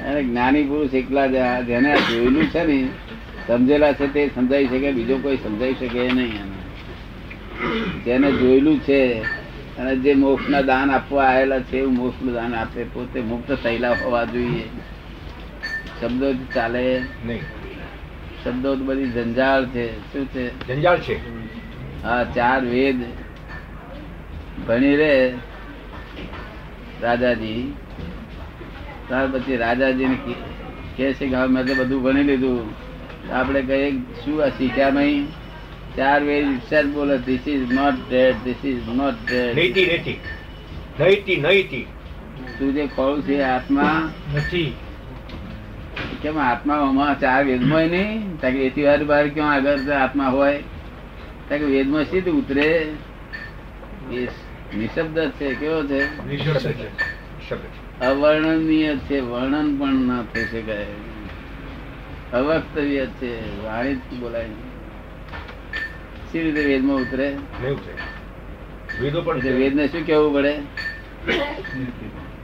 અને 0.05 0.21
જ્ઞાની 0.23 0.63
પુરુષ 0.63 0.93
એકલા 0.93 1.27
જેને 1.61 1.91
જોયેલું 2.07 2.47
છે 2.47 2.61
ને, 2.63 2.77
સમજેલા 3.47 3.93
છે 3.93 4.07
તે 4.13 4.21
સમજાઈ 4.35 4.67
શકે, 4.67 4.89
બીજો 4.91 5.15
કોઈ 5.17 5.37
સમજાવી 5.37 5.75
શકે 5.75 6.11
નહીં 6.13 6.54
જેને 8.05 8.31
જોયેલું 8.31 8.79
છે 8.79 9.23
અને 9.77 9.95
જે 9.95 10.13
મોક્ષના 10.13 10.61
દાન 10.61 10.91
આપવા 10.91 11.25
આવેલા 11.25 11.59
છે 11.59 11.77
એવું 11.77 11.93
મોક્ષનું 11.93 12.33
દાન 12.33 12.55
આપે 12.55 12.83
પોતે 12.83 13.21
મુક્ત 13.21 13.51
થયેલા 13.51 13.91
હોવા 13.91 14.23
જોઈએ. 14.23 14.63
શબ્દો 16.01 16.33
જ 16.33 16.37
ચાલે? 16.55 17.01
નહીં. 17.25 17.41
શબ્દો 18.43 18.75
બધી 18.75 19.05
જંજાળ 19.05 19.65
છે. 19.65 20.13
શું 20.13 20.25
છે? 20.25 20.67
જંજાળ 20.67 20.99
છે. 20.99 21.15
હા 22.03 22.23
ચાર 22.23 22.65
વેદ. 22.65 22.95
ભણી 24.67 24.95
રે 24.95 25.33
રાજાજી. 27.01 27.73
ત્યાર 29.07 29.27
પછી 29.27 29.57
રાજાજીને 29.57 30.17
કે 30.97 31.13
છે 31.13 31.27
કે 31.27 31.35
મેં 31.35 31.65
તો 31.65 31.75
બધું 31.75 32.03
ભણી 32.03 32.23
લીધું. 32.23 32.85
આપણે 33.33 33.61
કહીએ 33.61 33.91
શું 33.91 34.43
આ 34.43 34.47
શીખ્યા 34.47 34.89
નહીં? 34.89 35.44
ચાર 35.97 36.23
વેદ 36.23 36.47
વિચાર 36.47 36.85
બોલે 36.85 37.17
this 37.17 37.47
is 37.47 37.71
not 37.71 37.93
dead 38.09 38.35
this 38.43 38.65
is 38.65 38.87
not 38.87 39.13
dead 39.13 39.55
નૈતિ 39.55 39.85
નૈતિ 39.85 40.17
નૈતિ 40.99 41.35
નૈતિ. 41.35 41.85
તું 42.59 42.73
જે 42.73 42.87
કહું 42.87 43.21
છે 43.21 43.41
આત્મા 43.41 44.11
નથી. 44.35 44.73
કેમ 46.21 46.39
આત્મામાં 46.39 47.19
ચાર 47.19 47.45
વેદમાં 47.45 47.79
નહીં? 47.79 48.41
તાકે 48.41 48.57
એથી 48.57 48.83
વાર 48.83 49.03
બાર 49.03 49.27
ક્યાં 49.27 49.53
આગળ 49.53 49.77
આત્મા 49.77 50.27
હોય? 50.27 50.63
તાકે 51.49 51.63
વેદમાં 51.63 52.03
સીધું 52.03 52.35
ઉતરે. 52.35 52.89
નિશબ્દ 54.77 55.31
છે 55.31 55.53
કેવો 55.53 55.83
છે? 55.83 56.01
અવર્ણનીય 58.05 58.95
છે 58.97 59.19
વર્ણન 59.19 59.77
પણ 59.77 59.93
ના 59.93 60.23
થઈ 60.33 60.43
શકાય. 60.43 60.85
અવક્તવ્ય 62.33 63.05
છે 63.05 63.63
વાણી 63.63 63.93
બોલાય 63.93 64.45
નહીં. 66.35 66.41
સી 66.41 66.43
રીતે 66.43 66.63
વેદમાં 66.63 66.95
ઉતરે 66.95 67.27
નહીં 67.61 67.77
છે 67.77 69.01
વેદો 69.01 69.21
પણ 69.21 69.39
છે 69.39 69.51
વેદને 69.51 69.87
શું 69.87 70.03
કેવું 70.03 70.33
પડે 70.33 70.53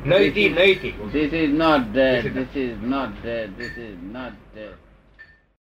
નૈતિ 0.05 0.49
નૈતિ 0.49 0.93
This 1.13 1.33
is 1.33 1.53
not 1.53 1.93
dead. 1.93 2.23
This 2.23 2.55
is 2.55 2.77
not 2.83 3.09
dead. 3.23 3.57
This 3.57 3.77
is 3.77 3.95
not 4.13 4.31
dead. 4.55 4.80